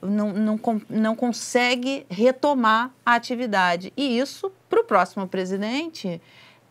[0.00, 0.58] não, não,
[0.88, 3.92] não consegue retomar a atividade.
[3.94, 6.20] E isso, para o próximo presidente,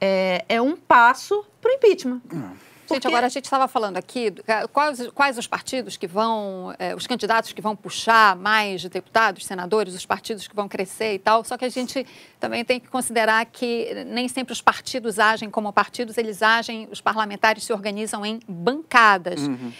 [0.02, 2.20] é, é um passo para o impeachment.
[2.34, 2.71] Ah.
[2.94, 4.34] Gente, agora a gente estava falando aqui
[4.72, 9.94] quais, quais os partidos que vão, é, os candidatos que vão puxar mais deputados, senadores,
[9.94, 11.44] os partidos que vão crescer e tal.
[11.44, 12.06] Só que a gente
[12.40, 17.02] também tem que considerar que nem sempre os partidos agem como partidos, eles agem, os
[17.02, 19.42] parlamentares se organizam em bancadas.
[19.42, 19.72] Uhum.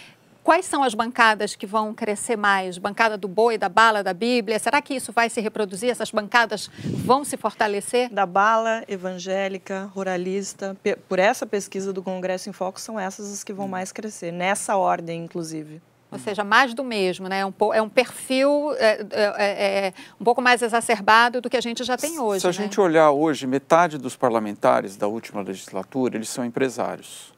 [0.42, 2.76] Quais são as bancadas que vão crescer mais?
[2.76, 4.58] Bancada do boi, da bala, da Bíblia?
[4.58, 5.88] Será que isso vai se reproduzir?
[5.88, 6.68] Essas bancadas
[7.04, 8.12] vão se fortalecer?
[8.12, 10.76] Da bala, evangélica, ruralista.
[11.08, 14.76] Por essa pesquisa do Congresso em Foco, são essas as que vão mais crescer, nessa
[14.76, 15.80] ordem, inclusive.
[16.10, 17.38] Ou seja, mais do mesmo, né?
[17.38, 21.56] É um, é um perfil é, é, é, é, um pouco mais exacerbado do que
[21.56, 22.40] a gente já tem hoje.
[22.40, 22.52] Se a né?
[22.52, 27.32] gente olhar hoje, metade dos parlamentares da última legislatura, eles são empresários.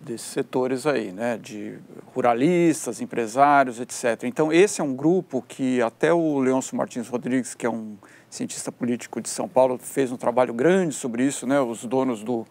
[0.00, 1.78] Desses setores aí, né, de
[2.14, 4.24] ruralistas, empresários, etc.
[4.24, 7.96] Então, esse é um grupo que até o Leôncio Martins Rodrigues, que é um
[8.30, 12.46] cientista político de São Paulo, fez um trabalho grande sobre isso, né, os donos do,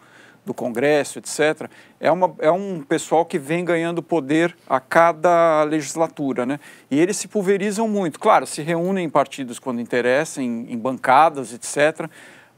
[0.48, 1.70] do Congresso, etc.
[2.00, 6.58] É, uma, é um pessoal que vem ganhando poder a cada legislatura, né?
[6.90, 8.18] E eles se pulverizam muito.
[8.18, 12.10] Claro, se reúnem em partidos quando interessa, em, em bancadas, etc.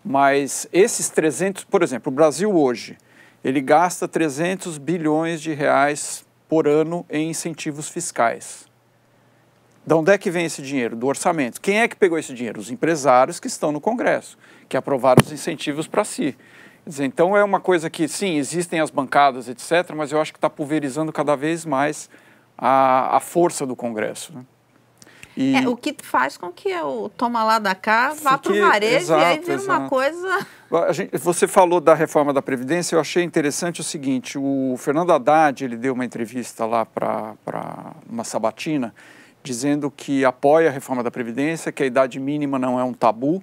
[0.05, 2.97] Mas esses 300, por exemplo, o Brasil hoje
[3.43, 8.69] ele gasta 300 bilhões de reais por ano em incentivos fiscais.
[9.87, 10.95] De onde é que vem esse dinheiro?
[10.95, 11.61] Do orçamento.
[11.61, 12.61] Quem é que pegou esse dinheiro?
[12.61, 14.37] Os empresários que estão no Congresso,
[14.69, 16.37] que aprovaram os incentivos para si.
[16.87, 20.39] Dizer, então é uma coisa que, sim, existem as bancadas, etc., mas eu acho que
[20.39, 22.11] está pulverizando cada vez mais
[22.57, 24.35] a, a força do Congresso.
[24.35, 24.45] Né?
[25.37, 25.55] E...
[25.55, 28.97] É, o que faz com que o toma lá da cá vá para o varejo
[28.97, 29.81] exato, e aí vira exato.
[29.81, 30.47] uma coisa.
[30.93, 35.65] Gente, você falou da reforma da Previdência, eu achei interessante o seguinte: o Fernando Haddad
[35.65, 37.35] ele deu uma entrevista lá para
[38.09, 38.95] uma sabatina,
[39.43, 43.43] dizendo que apoia a reforma da Previdência, que a idade mínima não é um tabu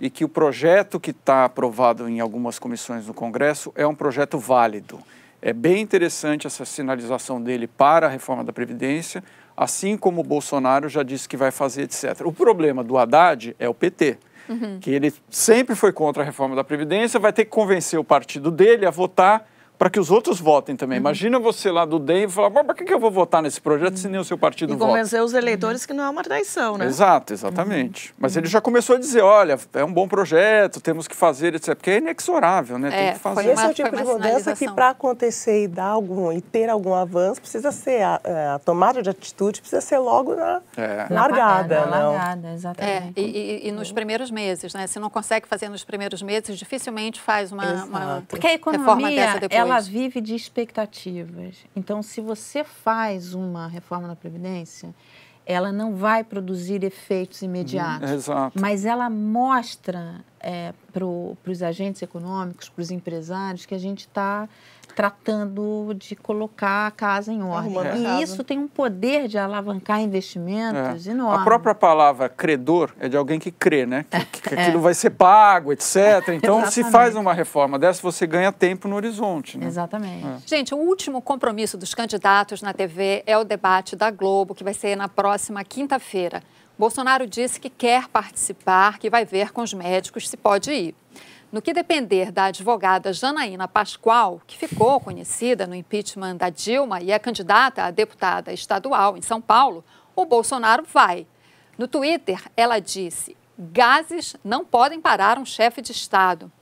[0.00, 4.38] e que o projeto que está aprovado em algumas comissões no Congresso é um projeto
[4.38, 5.00] válido.
[5.40, 9.22] É bem interessante essa sinalização dele para a reforma da Previdência
[9.58, 12.24] assim como o Bolsonaro já disse que vai fazer, etc.
[12.24, 14.16] O problema do Haddad é o PT,
[14.48, 14.78] uhum.
[14.80, 18.52] que ele sempre foi contra a reforma da Previdência, vai ter que convencer o partido
[18.52, 19.48] dele a votar
[19.78, 20.98] para que os outros votem também.
[20.98, 21.02] Uhum.
[21.02, 23.96] Imagina você lá do DEM e falar, para que, que eu vou votar nesse projeto
[23.96, 24.84] se nem o seu partido vota?
[24.84, 26.86] E convencer os eleitores que não é uma traição, né?
[26.86, 28.08] Exato, exatamente.
[28.08, 28.16] Uhum.
[28.18, 31.76] Mas ele já começou a dizer, olha, é um bom projeto, temos que fazer, etc.
[31.76, 32.88] Porque é inexorável, né?
[32.88, 33.50] É, Tem que fazer.
[33.50, 36.94] Esse é o tipo de mudança que para acontecer e dar algum, e ter algum
[36.94, 41.06] avanço, precisa ser, a, é, a tomada de atitude precisa ser logo na é.
[41.08, 41.86] largada.
[41.86, 43.12] Na largada, exatamente.
[43.16, 44.88] É, e, e, e, nos primeiros meses, né?
[44.88, 49.10] Se não consegue fazer nos primeiros meses, dificilmente faz uma, uma Porque a economia, reforma
[49.10, 49.67] dessa depois.
[49.68, 51.56] Ela vive de expectativas.
[51.74, 54.94] Então, se você faz uma reforma na Previdência,
[55.46, 58.10] ela não vai produzir efeitos imediatos.
[58.10, 58.60] Exato.
[58.60, 64.46] Mas ela mostra é, para os agentes econômicos, para os empresários, que a gente está
[64.94, 68.18] tratando de colocar a casa em ordem.
[68.18, 71.10] E isso tem um poder de alavancar investimentos É.
[71.10, 71.40] enorme.
[71.40, 74.04] A própria palavra credor é de alguém que crê, né?
[74.10, 74.20] É.
[74.20, 76.28] Que, que aquilo vai ser pago, etc.
[76.32, 79.56] Então, se faz uma reforma dessa, você ganha tempo no horizonte.
[79.56, 79.66] Né?
[79.66, 80.42] Exatamente.
[80.46, 84.74] Gente, o último compromisso dos candidatos na TV é o debate da Globo, que vai
[84.74, 86.42] ser na próxima quinta-feira.
[86.78, 90.94] Bolsonaro disse que quer participar, que vai ver com os médicos se pode ir.
[91.50, 97.10] No que depender da advogada Janaína Pascoal, que ficou conhecida no impeachment da Dilma e
[97.10, 99.82] é candidata a deputada estadual em São Paulo,
[100.14, 101.26] o Bolsonaro vai.
[101.78, 106.52] No Twitter, ela disse: gases não podem parar um chefe de Estado.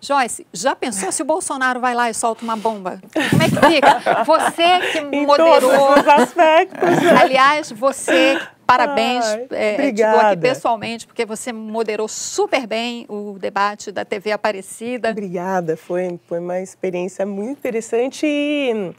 [0.00, 3.00] Joyce, já pensou se o Bolsonaro vai lá e solta uma bomba?
[3.30, 4.24] Como é que fica?
[4.24, 5.60] Você que Em moderou.
[5.60, 6.88] todos os aspectos.
[7.20, 9.24] Aliás, você, parabéns.
[9.24, 10.36] Ai, é, te dou aqui obrigada.
[10.36, 15.10] pessoalmente, porque você moderou super bem o debate da TV Aparecida.
[15.10, 18.92] Obrigada, foi, foi uma experiência muito interessante e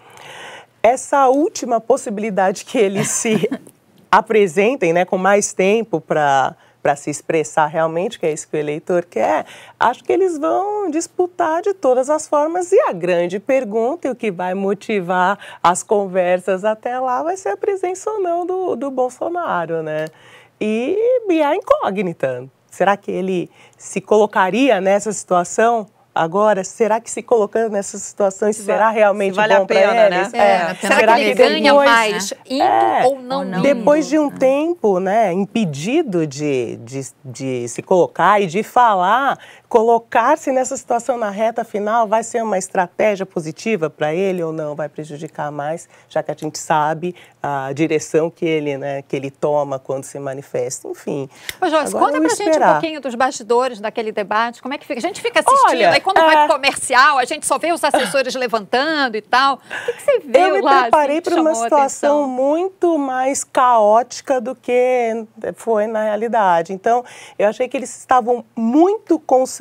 [0.82, 3.48] essa última possibilidade que eles se
[4.12, 8.60] apresentem, né, com mais tempo para para se expressar realmente, que é isso que o
[8.60, 9.46] eleitor quer,
[9.80, 12.72] acho que eles vão disputar de todas as formas.
[12.72, 17.50] E a grande pergunta, e o que vai motivar as conversas até lá, vai ser
[17.50, 20.06] a presença ou não do, do Bolsonaro, né?
[20.60, 20.98] E,
[21.30, 22.50] e a incógnita.
[22.70, 25.88] Será que ele se colocaria nessa situação
[26.24, 26.64] agora?
[26.64, 30.06] Será que se colocando nessas situações Se será realmente vale bom para né?
[30.18, 30.34] eles?
[30.34, 33.62] É, Será, Será que ele que ganha depois- mais indo É, ou não, não indo?
[33.62, 39.38] Depois de um tempo, né, impedido de, de, de se colocar e de falar,
[39.70, 44.76] colocar-se nessa situação na reta final vai ser uma estratégia positiva para ele ou não?
[44.76, 49.30] Vai prejudicar mais, já que a gente sabe a direção que ele, né, que ele
[49.30, 50.88] toma quando se manifesta.
[50.88, 51.30] Enfim.
[51.62, 52.72] Ô, Joyce, conta pra gente um esperar.
[52.82, 54.60] pouquinho dos bastidores daquele debate.
[54.62, 55.00] Como é que fica?
[55.00, 57.72] A gente fica assistindo, Olha, aí quando vai é- pro comercial, a gente só vê
[57.72, 59.56] os assessores levantando e tal.
[59.56, 60.72] O que, que você viu Eu me lá?
[60.72, 66.74] assim, preparei para uma situação muito mais caótica do que foi na realidade.
[66.74, 67.06] Então,
[67.38, 69.59] eu achei que eles estavam muito concentrados.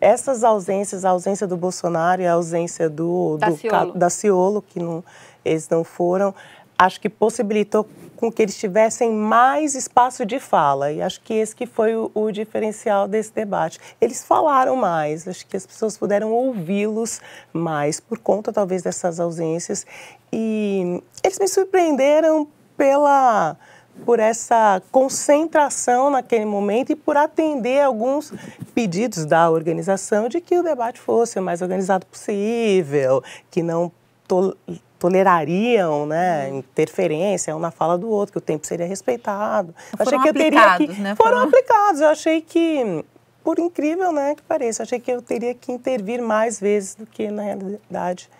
[0.00, 3.92] Essas ausências, a ausência do Bolsonaro e a ausência do, do Daciolo.
[3.92, 5.02] Ca- Daciolo, que não,
[5.44, 6.34] eles não foram,
[6.78, 7.86] acho que possibilitou
[8.16, 10.90] com que eles tivessem mais espaço de fala.
[10.92, 13.78] E acho que esse que foi o, o diferencial desse debate.
[14.00, 17.20] Eles falaram mais, acho que as pessoas puderam ouvi-los
[17.52, 19.84] mais por conta talvez dessas ausências.
[20.32, 23.56] E eles me surpreenderam pela
[24.04, 28.32] por essa concentração naquele momento e por atender alguns
[28.74, 33.90] pedidos da organização de que o debate fosse o mais organizado possível, que não
[34.26, 34.56] to-
[34.98, 39.74] tolerariam né, interferência um na fala do outro, que o tempo seria respeitado.
[39.96, 41.14] Foram achei que eu teria que aplicados, né?
[41.14, 42.00] foram Foram- aplicados.
[42.00, 43.04] Eu achei que
[43.42, 47.30] por incrível, né, que pareça, achei que eu teria que intervir mais vezes do que
[47.30, 48.30] na realidade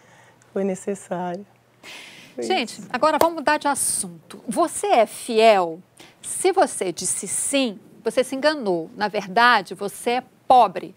[0.53, 1.45] foi necessário.
[2.39, 4.43] Gente, agora vamos mudar de assunto.
[4.49, 5.81] Você é fiel?
[6.21, 8.91] Se você disse sim, você se enganou.
[8.97, 10.95] Na verdade, você é pobre.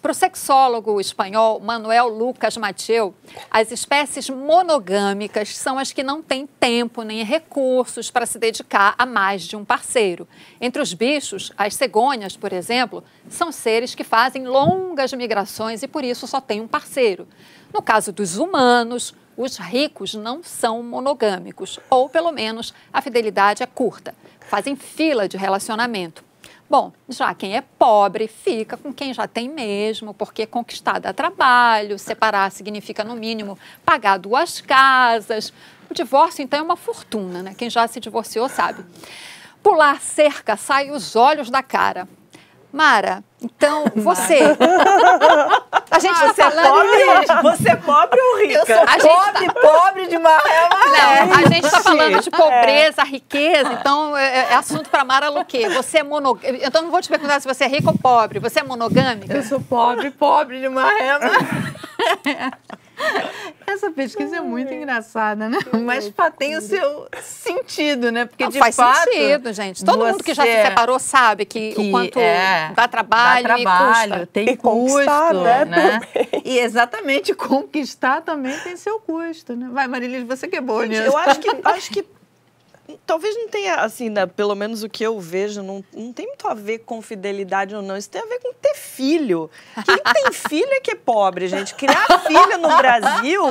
[0.00, 3.14] Para o sexólogo espanhol Manuel Lucas Mateu,
[3.50, 9.04] as espécies monogâmicas são as que não têm tempo nem recursos para se dedicar a
[9.04, 10.26] mais de um parceiro.
[10.60, 16.04] Entre os bichos, as cegonhas, por exemplo, são seres que fazem longas migrações e por
[16.04, 17.26] isso só têm um parceiro.
[17.74, 23.66] No caso dos humanos, os ricos não são monogâmicos, ou pelo menos a fidelidade é
[23.66, 26.24] curta, fazem fila de relacionamento.
[26.68, 31.98] Bom, já quem é pobre fica com quem já tem mesmo, porque conquistar dá trabalho,
[32.00, 35.52] separar significa, no mínimo, pagar duas casas.
[35.88, 37.54] O divórcio, então, é uma fortuna, né?
[37.56, 38.84] Quem já se divorciou sabe.
[39.62, 42.06] Pular cerca sai os olhos da cara.
[42.72, 44.40] Mara, então você.
[45.90, 46.68] A gente está Você é falando.
[46.68, 47.42] pobre?
[47.42, 48.58] Você é pobre ou rica?
[48.58, 52.30] Eu sou A gente pobre, pobre de maré, Não, a gente está falando de Gente,
[52.30, 55.66] pobreza, riqueza, então é, é assunto para Mara Luque.
[55.70, 56.66] Você é monogâmica.
[56.66, 58.38] Então não vou te perguntar se você é rica ou pobre.
[58.38, 59.32] Você é monogâmica?
[59.34, 61.18] Eu sou pobre, pobre de maré.
[63.66, 65.58] Essa pesquisa é muito engraçada, né?
[65.84, 68.24] Mas pá, tem o seu sentido, né?
[68.24, 69.84] Porque Não, de faz fato, sentido, gente.
[69.84, 73.54] Todo mundo que já se separou sabe que, que o quanto é, dá trabalho, dá
[73.56, 74.26] trabalho, e custa.
[74.32, 76.00] tem E custo, conquistar, né, né?
[76.44, 79.68] E exatamente conquistar também tem seu custo, né?
[79.70, 81.12] Vai, Marilis, você que é boa Gente, nisso.
[81.12, 82.06] eu acho que, acho que
[83.06, 86.46] talvez não tenha, assim, né, pelo menos o que eu vejo, não, não tem muito
[86.48, 87.96] a ver com fidelidade ou não.
[87.96, 89.50] Isso tem a ver com ter filho.
[89.84, 91.74] Quem tem filho é que é pobre, gente.
[91.74, 93.42] Criar filho no Brasil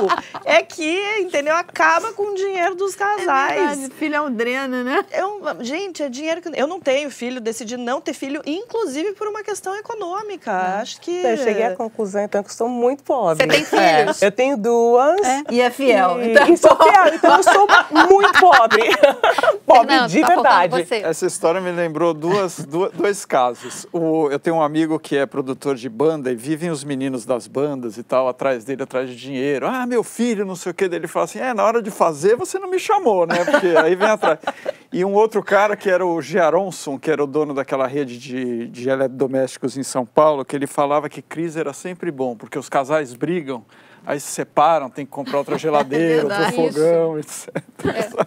[0.44, 1.54] é que, entendeu?
[1.56, 3.78] Acaba com o dinheiro dos É casais.
[3.78, 5.04] verdade, filho é um dreno, né?
[5.12, 6.48] Eu, gente, é dinheiro que.
[6.58, 10.52] Eu não tenho filho, decidi não ter filho, inclusive por uma questão econômica.
[10.80, 11.10] Acho que.
[11.10, 13.44] Eu cheguei à conclusão, então, que eu sou muito pobre.
[13.44, 14.22] Você tem filhos?
[14.22, 15.20] É, eu tenho duas.
[15.50, 16.20] E é fiel.
[16.20, 17.66] E, Então, e sou fiel, então eu sou
[18.08, 18.82] muito pobre.
[19.66, 20.82] pobre Fernando, de tá verdade.
[20.84, 20.96] você.
[20.96, 23.86] Essa história me lembrou duas, duas- dois casos.
[23.92, 27.46] O- eu tenho um amigo que é produtor de banda e vivem os meninos das
[27.46, 29.66] bandas e tal, atrás dele, atrás de dinheiro.
[29.66, 30.88] Ah, meu filho, não sei o quê.
[30.88, 33.44] Daí Ele fala assim: é, na hora de fazer você não me chamou, né?
[33.44, 34.38] Porque aí vem atrás.
[34.90, 38.68] E um outro cara que era o Giaronson, que era o dono daquela rede de,
[38.68, 42.70] de eletrodomésticos em São Paulo, que ele falava que crise era sempre bom, porque os
[42.70, 43.62] casais brigam.
[44.08, 46.56] Aí se separam, tem que comprar outra geladeira, outro verdade.
[46.56, 47.52] fogão, etc.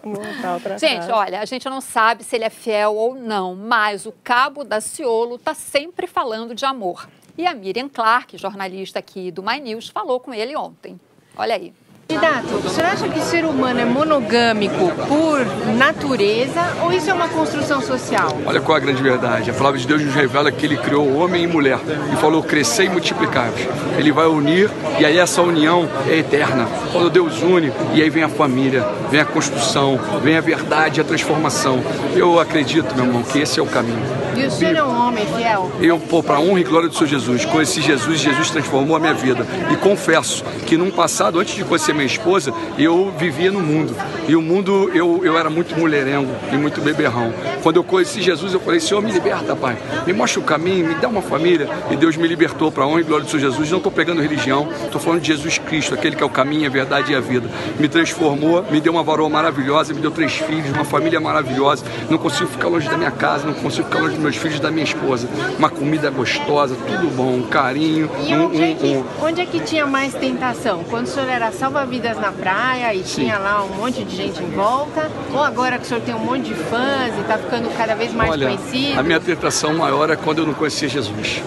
[0.06, 1.16] Montar outra Gente, casa.
[1.16, 4.80] olha, a gente não sabe se ele é fiel ou não, mas o cabo da
[4.80, 7.10] Ciolo está sempre falando de amor.
[7.36, 11.02] E a Miriam Clark, jornalista aqui do My News, falou com ele ontem.
[11.36, 11.74] Olha aí.
[12.12, 15.46] Candidato, o senhor acha que o ser humano é monogâmico por
[15.78, 18.38] natureza ou isso é uma construção social?
[18.46, 19.50] Olha qual é a grande verdade.
[19.50, 21.80] A palavra de Deus nos revela que ele criou homem e mulher
[22.12, 23.62] e falou crescer e multiplicar-vos.
[23.98, 26.68] Ele vai unir e aí essa união é eterna.
[26.92, 31.06] Quando Deus une, e aí vem a família, vem a construção, vem a verdade, a
[31.06, 31.82] transformação.
[32.14, 34.22] Eu acredito, meu irmão, que esse é o caminho.
[34.36, 35.72] E o senhor é um homem fiel?
[35.82, 39.14] Eu, pô, para honra e glória do Senhor Jesus, conheci Jesus, Jesus transformou a minha
[39.14, 39.46] vida.
[39.72, 43.96] E confesso que num passado, antes de conhecer minha esposa, eu vivia no mundo.
[44.28, 47.32] E o mundo, eu, eu era muito mulherengo e muito beberrão.
[47.62, 49.78] Quando eu conheci Jesus, eu falei, Senhor, me liberta, Pai.
[50.06, 51.70] Me mostra o caminho, me dá uma família.
[51.92, 53.70] E Deus me libertou para honra e glória do Senhor Jesus.
[53.70, 56.70] Não estou pegando religião, estou falando de Jesus Cristo, aquele que é o caminho, a
[56.72, 57.48] verdade e a vida.
[57.80, 61.86] Me transformou, me deu uma varoa maravilhosa, me deu três filhos, uma família maravilhosa.
[62.10, 64.62] Não consigo ficar longe da minha casa, não consigo ficar longe dos meus filhos e
[64.62, 65.28] da minha esposa.
[65.60, 68.10] Uma comida gostosa, tudo bom, um carinho.
[68.26, 70.84] E um- onde, é que, um- um- onde é que tinha mais tentação?
[70.90, 71.52] Quando o senhor era
[71.92, 73.24] salva-vidas na praia e Sim.
[73.24, 75.12] tinha lá um monte de gente em volta?
[75.34, 78.14] Ou agora que o senhor tem um monte de fãs e está ficando cada vez
[78.14, 79.00] mais Olha, conhecido?
[79.00, 81.42] a minha tentação maior é quando eu não conhecia Jesus.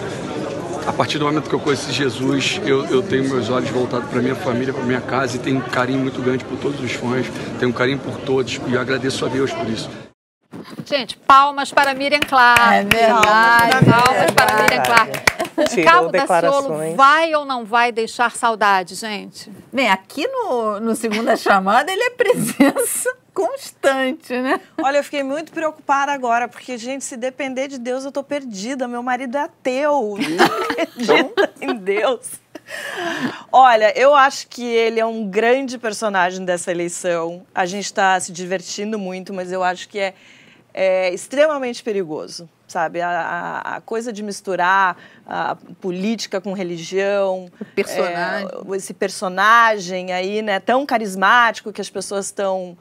[0.85, 4.21] A partir do momento que eu conheci Jesus, eu, eu tenho meus olhos voltados para
[4.21, 7.25] minha família, para minha casa e tenho um carinho muito grande por todos os fãs,
[7.57, 9.89] tenho um carinho por todos e eu agradeço a Deus por isso.
[10.85, 12.61] Gente, palmas para Miriam Clark.
[12.61, 15.34] É verdade, Palmas é para Miriam Clark.
[15.57, 19.51] O Tirou cabo da Ciolo vai ou não vai deixar saudade, gente?
[19.71, 24.61] Bem, aqui no, no Segunda Chamada ele é presença constante, né?
[24.81, 28.87] Olha, eu fiquei muito preocupada agora, porque, gente, se depender de Deus, eu tô perdida.
[28.87, 30.15] Meu marido é ateu.
[30.17, 32.45] Não acredita em Deus.
[33.51, 37.45] Olha, eu acho que ele é um grande personagem dessa eleição.
[37.53, 40.13] A gente está se divertindo muito, mas eu acho que é,
[40.73, 43.01] é extremamente perigoso, sabe?
[43.01, 47.49] A, a- coisa de misturar a política com religião.
[47.75, 48.47] Personagem.
[48.73, 52.77] esse personagem aí, né, tão carismático que as pessoas estão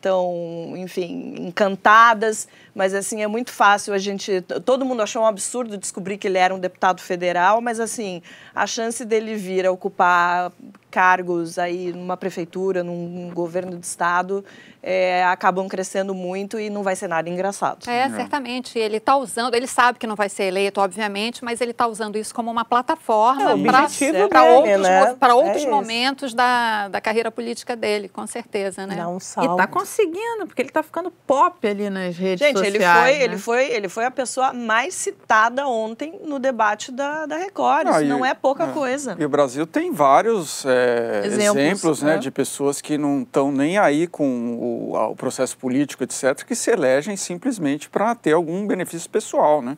[0.00, 5.76] tão, enfim, encantadas, mas assim é muito fácil a gente, todo mundo achou um absurdo
[5.78, 8.20] descobrir que ele era um deputado federal, mas assim,
[8.54, 10.52] a chance dele vir a ocupar
[10.90, 14.44] cargos aí numa prefeitura, num governo de estado,
[14.80, 17.88] é, acabam crescendo muito e não vai ser nada engraçado.
[17.90, 18.78] É, certamente.
[18.78, 22.16] Ele está usando, ele sabe que não vai ser eleito, obviamente, mas ele está usando
[22.16, 25.16] isso como uma É, plataforma o para outros, né?
[25.20, 25.66] É outros esse.
[25.70, 28.94] momentos da, da carreira política dele, com certeza, né?
[28.94, 29.56] Dá um E salto.
[29.56, 33.16] tá conseguindo, porque ele tá ficando pop ali nas redes Gente, sociais.
[33.18, 33.24] ele foi, né?
[33.24, 37.86] ele, foi, ele foi a pessoa mais citada ontem no debate da, da Record.
[37.88, 38.72] Isso Ah, e- não é pouca é.
[38.72, 39.16] coisa.
[39.18, 42.18] E o Brasil tem vários é, Exemplos, exemplos, né, né?
[42.18, 46.70] de pessoas que não estão nem aí com o, o processo político, etc., que se
[46.70, 49.76] elegem simplesmente para ter algum benefício pessoal, né?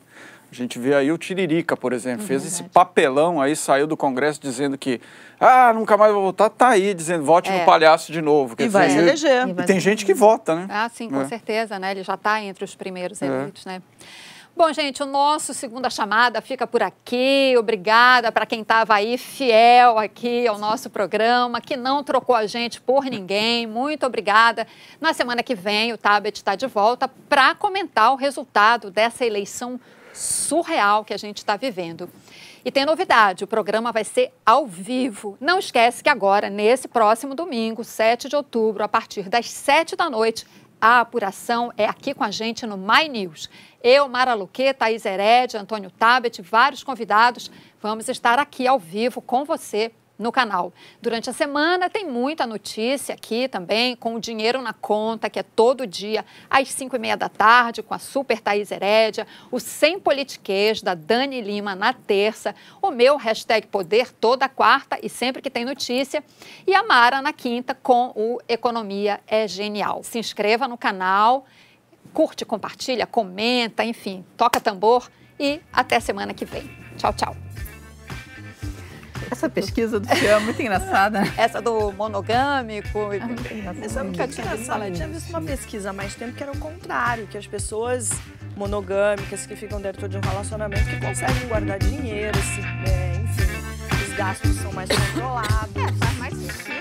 [0.49, 4.39] A gente vê aí o Tiririca, por exemplo, fez esse papelão aí, saiu do Congresso
[4.41, 5.01] dizendo que
[5.39, 7.59] ah, nunca mais vou votar, tá aí dizendo vote É.
[7.59, 8.55] no palhaço de novo.
[8.55, 9.47] Quer E vai se dizer, eleger.
[9.49, 10.67] E vai E tem gente que vota, né?
[10.69, 11.25] Ah, sim, com É.
[11.27, 11.91] certeza, né?
[11.91, 13.25] Ele já está entre os primeiros É.
[13.25, 13.81] eleitos, né?
[14.55, 17.53] Bom, gente, o nosso segunda chamada fica por aqui.
[17.59, 22.81] Obrigada para quem estava aí fiel aqui ao nosso programa, que não trocou a gente
[22.81, 23.67] por ninguém.
[23.67, 24.65] Muito obrigada.
[24.99, 29.79] Na semana que vem, o Tabet está de volta para comentar o resultado dessa eleição
[30.17, 32.09] surreal que a gente está vivendo.
[32.65, 35.37] E tem novidade, o programa vai ser ao vivo.
[35.39, 40.09] Não esquece que agora, nesse próximo domingo, 7 de outubro, a partir das 7 da
[40.09, 40.45] noite,
[40.79, 43.49] a apuração é aqui com a gente no My News.
[43.81, 47.49] Eu, Mara Luque, Thaís Hered, Antônio Tabet, vários convidados,
[47.81, 50.73] vamos estar aqui ao vivo com você no canal.
[51.01, 55.43] Durante a semana tem muita notícia aqui também, com o Dinheiro na Conta, que é
[55.43, 59.99] todo dia às 5 e meia da tarde, com a Super Thaís Herédia, o Sem
[59.99, 65.49] Politiquês, da Dani Lima, na terça, o meu hashtag Poder toda quarta e sempre que
[65.49, 66.23] tem notícia,
[66.65, 70.03] e a Mara na quinta com o Economia é Genial.
[70.03, 71.45] Se inscreva no canal,
[72.13, 75.09] curte, compartilha, comenta, enfim, toca tambor
[75.39, 76.69] e até semana que vem.
[76.97, 77.46] Tchau, tchau.
[79.29, 81.21] Essa pesquisa do senhor é muito engraçada.
[81.37, 83.11] Essa do monogâmico.
[83.13, 84.87] É Essa é muito engraçada.
[84.87, 88.11] Eu tinha visto uma pesquisa há mais tempo que era o contrário, que as pessoas
[88.55, 94.17] monogâmicas que ficam dentro de um relacionamento que conseguem guardar dinheiro, se, é, enfim, os
[94.17, 96.76] gastos são mais controlados.